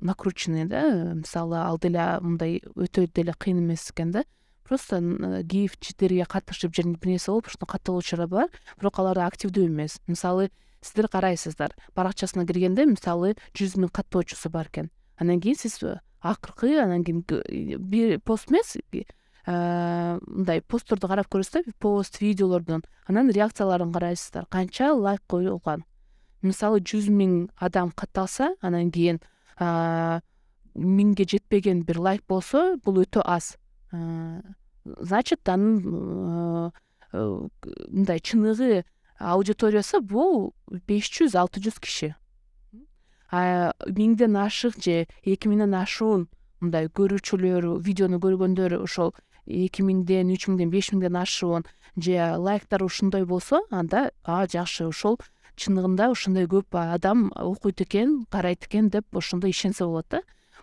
накрученный 0.00 0.64
да 0.64 1.14
мисалы 1.14 1.58
ал 1.58 1.78
деле 1.78 2.18
мындай 2.20 2.60
өтө 2.74 3.06
деле 3.14 3.34
кыйын 3.38 3.58
эмес 3.58 3.90
экен 3.90 4.10
да. 4.10 4.24
Просто 4.64 4.98
гифчтерге 5.44 6.24
катышып 6.24 6.74
же 6.74 6.82
бир 6.82 7.10
нерсе 7.12 7.30
болуп 7.30 7.48
ошондо 7.48 7.66
каттоолчулар 7.66 8.28
бар 8.28 8.48
бирок 8.80 8.98
алар 8.98 9.18
активдүү 9.26 9.66
эмес. 9.66 10.00
Мисалы 10.06 10.50
сиздер 10.80 11.08
карайсыздар. 11.08 11.74
Баракчасына 11.94 12.46
киргенде 12.46 12.86
мисалы 12.86 13.34
жүз 13.52 13.76
миң 13.76 13.92
каттоочусу 13.92 14.48
бар 14.48 14.72
экен. 14.72 14.90
Анан 15.16 15.40
кийин 15.40 15.56
сиз 15.60 15.78
акыркы 16.20 16.80
анан 16.80 17.04
кийин 17.04 17.24
бир 17.28 18.20
пост 18.20 18.50
эмес 18.50 18.76
мындай 19.46 20.62
постторду 20.62 21.08
карап 21.08 21.28
көрөсүз 21.28 21.52
да 21.52 21.72
пост 21.78 22.22
видеолордон. 22.22 22.82
Анан 23.06 23.28
реакцияларын 23.28 23.92
карайсыздар. 23.92 24.46
Канча 24.46 24.94
лайк 24.94 25.20
коюлган. 25.28 25.84
Мисалы 26.40 26.80
жүз 26.80 27.10
миң 27.12 27.50
адам 27.56 27.90
катталса 27.90 28.54
анан 28.62 28.90
кийин 28.90 29.20
миңге 29.60 31.26
жетпеген 31.30 31.84
бир 31.86 31.98
лайк 31.98 32.24
болсо 32.28 32.76
бул 32.84 33.02
өтө 33.04 33.22
аз. 33.24 33.56
Значит 34.84 35.48
анын 35.48 36.72
мындай 37.12 38.20
чыныгы 38.20 38.84
аудиториясы 39.18 40.00
бул 40.00 40.54
беш 40.88 41.10
жүз 41.10 41.36
алты 41.38 41.62
жүз 41.62 41.78
киши. 41.80 42.14
Миңден 43.30 44.36
ашык 44.38 44.78
же 44.82 45.06
эки 45.22 45.48
миңден 45.48 45.74
ашуун 45.78 46.28
мындай 46.60 46.88
көрүүчүлөр 46.88 47.66
видеону 47.82 48.20
көргөндөр 48.22 48.76
ошол 48.82 49.14
эки 49.46 49.82
миңден 49.86 50.30
үч 50.34 50.48
миңден 50.48 50.70
беш 50.70 50.90
миңден 50.92 51.18
ашуун 51.20 51.66
же 51.96 52.18
лайктар 52.38 52.84
ушундай 52.84 53.24
болсо 53.24 53.62
анда 53.70 54.10
а 54.24 54.46
жакшы 54.46 54.86
ошол 54.86 55.18
чындыгында 55.56 56.10
ушундай 56.12 56.46
көп 56.50 56.76
адам 56.78 57.28
окуйт 57.38 57.82
экен 57.84 58.24
карайт 58.30 58.66
экен 58.66 58.90
деп 58.90 59.16
ошондо 59.16 59.48
ишенсе 59.48 59.84
болот 59.84 60.06
да. 60.10 60.22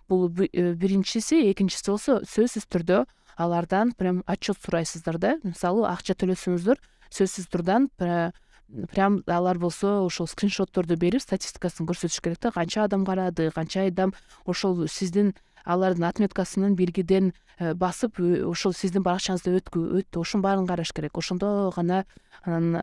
Бул 0.09 0.27
э, 0.27 0.73
биринчиси 0.73 1.51
экинчиси 1.51 1.91
болсо 1.91 2.19
сөзсүз 2.27 2.67
түрдө 2.67 3.05
алардан 3.37 3.93
прям 3.97 4.23
отчет 4.27 4.59
сурайсыздар 4.63 5.17
да. 5.17 5.37
Мисалы 5.43 5.87
акча 5.89 6.15
төлөсөңүздөр 6.15 6.81
сөзсүз 7.11 7.47
турдан 7.51 7.89
прям 7.95 9.21
алар 9.27 9.59
болсо 9.59 10.01
ошол 10.05 10.27
скриншотторду 10.27 10.97
берип 10.99 11.23
статистикасын 11.23 11.87
көрсөтүш 11.87 12.21
керек 12.23 12.41
да. 12.41 12.51
Канча 12.51 12.83
адам 12.83 13.05
карады 13.05 13.51
канча 13.55 13.87
адам 13.87 14.13
ошол 14.45 14.87
сиздин 14.87 15.33
алардын 15.65 16.07
отметкасынын 16.09 16.75
биргиден 16.75 17.31
э, 17.59 17.73
басып 17.73 18.19
ошол 18.19 18.73
сиздин 18.73 19.03
баракчаңызда 19.03 19.53
өттү. 19.61 20.19
Ошонун 20.21 20.43
баарын 20.43 20.67
караш 20.67 20.93
керек. 20.93 21.17
Ошондо 21.17 21.71
гана 21.75 22.05
анан 22.43 22.81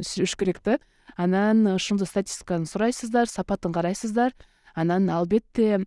сүрүш 0.00 0.36
керек 0.36 0.62
да. 0.64 0.78
Анан 1.16 1.66
ошондо 1.74 2.06
статистиканы 2.06 2.66
сурайсыздар 2.66 3.28
сапатын 3.28 3.72
карайсыздар. 3.72 4.34
Анан 4.74 5.10
албетте 5.10 5.84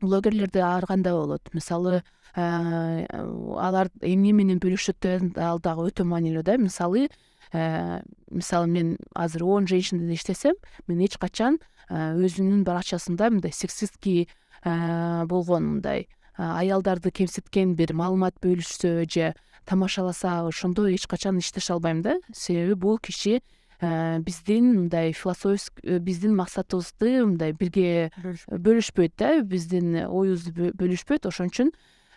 блогерлерде 0.00 0.60
ар 0.60 0.86
кандай 0.86 1.12
болот? 1.12 1.42
Мисалы 1.52 2.02
э, 2.36 3.06
алар 3.08 3.90
эмне 4.00 4.32
менен 4.32 4.60
бөлүшөт 4.62 5.36
ал 5.38 5.60
дагы 5.60 5.88
өтө 5.90 6.04
маанилүү 6.04 6.42
да. 6.42 6.56
Мисалы 6.58 7.08
э, 7.52 8.00
мисалы 8.30 8.66
мен 8.66 8.96
азыр 9.14 9.44
он 9.44 9.66
женщинада 9.66 10.12
иштесем 10.14 10.54
мен 10.86 11.00
эч 11.00 11.18
качан 11.18 11.58
э, 11.88 12.14
өзүмдүн 12.16 12.64
баракчасында 12.64 13.30
мындай 13.30 13.52
сексистский 13.52 14.28
болгон 14.64 15.64
мындай 15.76 16.08
аялдарды 16.36 17.10
кемситкен 17.10 17.74
бир 17.74 17.94
маалымат 17.94 18.38
бөлүшсө 18.42 19.04
же 19.10 19.34
тамашаласа 19.64 20.46
ошондо 20.46 20.88
эч 20.88 21.06
качан 21.06 21.38
иштеше 21.38 21.72
албайм 21.74 22.02
да. 22.02 22.18
Себеби 22.32 22.74
бул 22.74 22.98
киши 22.98 23.40
Э, 23.82 24.20
биздин 24.20 24.74
мындай 24.76 25.10
философский 25.10 25.82
э, 25.82 25.98
биздин 25.98 26.36
максатыбызды 26.36 27.24
мындай 27.26 27.50
бирге 27.50 28.12
бөлүшпөйт. 28.46 29.16
да. 29.18 29.42
Биздин 29.42 30.06
оюбузду 30.06 30.70
бөлүшпөйт. 30.78 31.26
Ошон 31.26 31.50
үчүн 31.50 31.72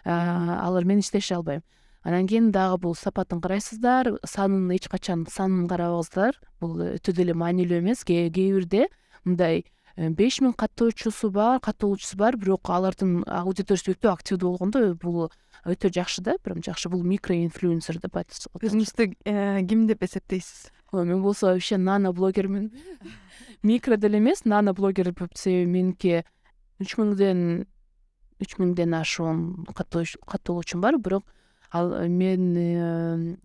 э, 0.05 0.11
алар 0.11 0.85
менен 0.85 1.01
иштеше 1.01 1.33
албайм. 1.33 1.63
Анан 2.03 2.27
кийин 2.27 2.51
дагы 2.51 2.77
бул 2.77 2.93
сапатын 2.93 3.41
карайсыздар. 3.41 4.19
Санын 4.23 4.69
эч 4.77 4.85
качан 4.87 5.25
санын 5.25 5.65
карабаңыздар 5.65 6.37
бул 6.61 6.77
өтө 6.77 7.17
деле 7.17 7.33
маанилүү 7.33 7.81
эмес. 7.81 8.05
Кээ 8.05 8.29
бирде 8.29 8.85
мындай 9.23 9.65
беш 9.95 10.41
миң 10.43 10.53
каттоочусу 10.59 11.29
бар 11.31 11.59
каттоолчусу 11.63 12.17
бар. 12.19 12.37
Бирок 12.37 12.69
алардын 12.69 13.23
аудиториясы 13.23 13.95
өтө 13.95 14.11
активдүү 14.11 14.51
болгондо 14.51 14.81
бул 14.99 15.29
өтө 15.63 15.91
жакшы 15.93 16.23
да. 16.25 16.35
Прям 16.43 16.61
жакшы. 16.63 16.89
Бул 16.89 17.03
микроинфлюенсер 17.07 18.01
деп 18.03 18.17
айтсак 18.19 18.59
өзүңүздү 18.59 19.11
ким 19.69 19.85
деп 19.87 20.03
эсептейсиз? 20.03 20.71
Ой 20.91 21.05
мен 21.05 21.21
болсо 21.21 21.47
вообще 21.47 21.77
нано 21.77 22.13
блогермин 22.13 22.71
микро 23.63 23.97
деле 23.97 24.19
эмес 24.19 24.45
нано 24.45 24.73
блогер 24.73 25.13
себеби 25.33 25.71
меники 25.71 26.23
үч 26.79 26.97
миңден 26.99 27.65
үч 28.43 28.57
миңден 28.59 28.93
ашуун 28.99 29.65
каттоолучум 29.73 30.81
бар. 30.81 30.97
Бирок 30.97 31.25
ал 31.71 32.07
мен 32.07 32.55
э, 32.57 33.37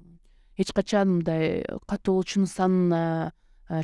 эч 0.57 0.73
качан 0.73 1.21
мындай 1.21 1.65
каттоолчунун 1.87 2.47
санына 2.47 3.33
э, 3.33 3.33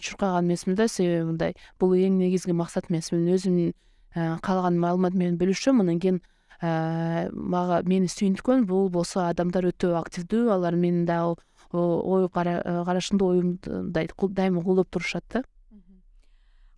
чуркаган 0.01 0.47
эмесмин 0.47 0.76
да 0.76 0.89
себеби 0.89 1.24
мындай 1.32 1.55
бул 1.80 1.95
эң 1.95 2.18
негизги 2.18 2.53
максат 2.53 2.91
эмес 2.91 3.12
мен 3.12 3.28
өзүмдүн 3.34 3.72
э, 3.72 4.39
каалаган 4.43 4.78
маалымат 4.78 5.14
менен 5.14 5.39
бөлүшөм 5.39 5.80
анан 5.80 6.01
кийин 6.01 6.22
мага 6.61 7.82
мени 7.84 8.09
сүйүнткөн 8.09 8.64
бул 8.64 8.89
болсо 8.89 9.26
адамдар 9.28 9.66
өтө 9.68 9.93
активдүү 9.99 10.49
алар 10.55 10.76
менин 10.76 11.05
дагы 11.05 11.37
ой 11.72 12.24
э, 12.24 12.84
карашымды 12.84 13.24
оюмду 13.24 13.70
мындай 13.70 14.09
дайыма 14.28 14.62
колдоп 14.62 14.91
турушат 14.91 15.24
да. 15.32 15.43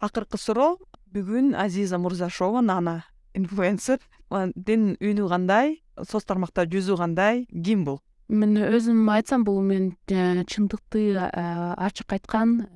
Акыркы 0.00 0.38
суроо 0.38 0.78
бүгүн 1.12 1.54
азиза 1.54 1.98
мурзашова 1.98 2.60
нана 2.60 3.04
инфлюенсердин 3.34 4.96
үнү 5.00 5.28
кандай 5.28 5.82
соц 6.02 6.24
тармакта 6.24 6.64
жүзү 6.66 6.96
кандай 6.96 7.46
ким 7.50 7.84
бул? 7.84 8.00
Мен 8.28 8.56
өзүм 8.56 9.08
айтсам 9.10 9.44
бул 9.44 9.60
мен 9.62 9.96
э, 10.08 10.44
чындыкты 10.44 11.14
э, 11.16 11.74
ачык 11.76 12.12
айткан 12.12 12.68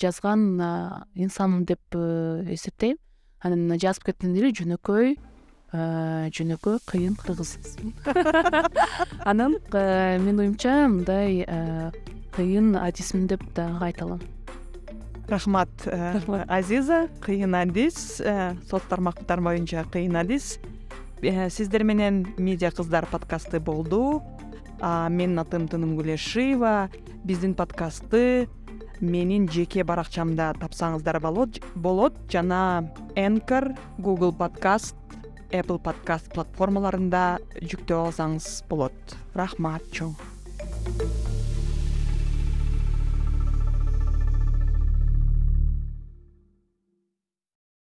жазган 0.00 0.44
инсанмын 1.14 1.66
деп 1.68 1.94
эсептейм. 1.94 2.98
Анан 3.40 3.78
жазып 3.80 4.10
кеткен 4.10 4.36
эле 4.36 4.52
жөнөкөй 4.52 5.16
Э, 5.70 6.26
жөнөкөй 6.34 6.80
кыйын 6.82 7.14
кыргыз. 7.14 7.54
Анан 9.30 9.54
э, 9.70 10.18
менин 10.18 10.40
оюмча 10.42 10.88
мындай 10.90 11.44
э, 11.46 11.92
кыйын 12.34 12.74
адисмин 12.74 13.28
деп 13.30 13.44
дагы 13.54 13.84
айта 13.86 14.04
алам. 14.04 14.24
Рахмат 15.28 15.70
азиза. 16.48 17.06
Кыйын 17.22 17.54
адис 17.54 18.18
соц 18.66 18.82
тармактар 18.90 19.40
боюнча 19.40 19.84
кыйын 19.92 20.18
адис. 20.18 20.58
Сиздер 21.22 21.84
менен 21.84 22.26
медиа 22.36 22.72
кыздар 22.74 23.06
подкасты 23.06 23.60
болду. 23.60 24.24
Менин 24.82 25.38
атым 25.38 25.68
тыным 25.68 25.94
гулешиева 25.94 26.90
биздин 27.22 27.54
подкастты 27.54 28.48
менин 29.00 29.48
жеке 29.48 29.84
баракчамда 29.84 30.52
тапсаңыздар 30.60 31.20
болот 31.74 32.18
жана 32.30 32.92
энкор 33.16 33.72
google 33.98 34.32
подкаст 34.36 34.96
apple 35.50 35.80
подкаст 35.82 36.30
платформаларында 36.34 37.24
жүктөп 37.60 38.06
алсаңыз 38.06 38.52
болот. 38.70 39.18
Рахмат 39.34 39.82
чоң 39.94 40.14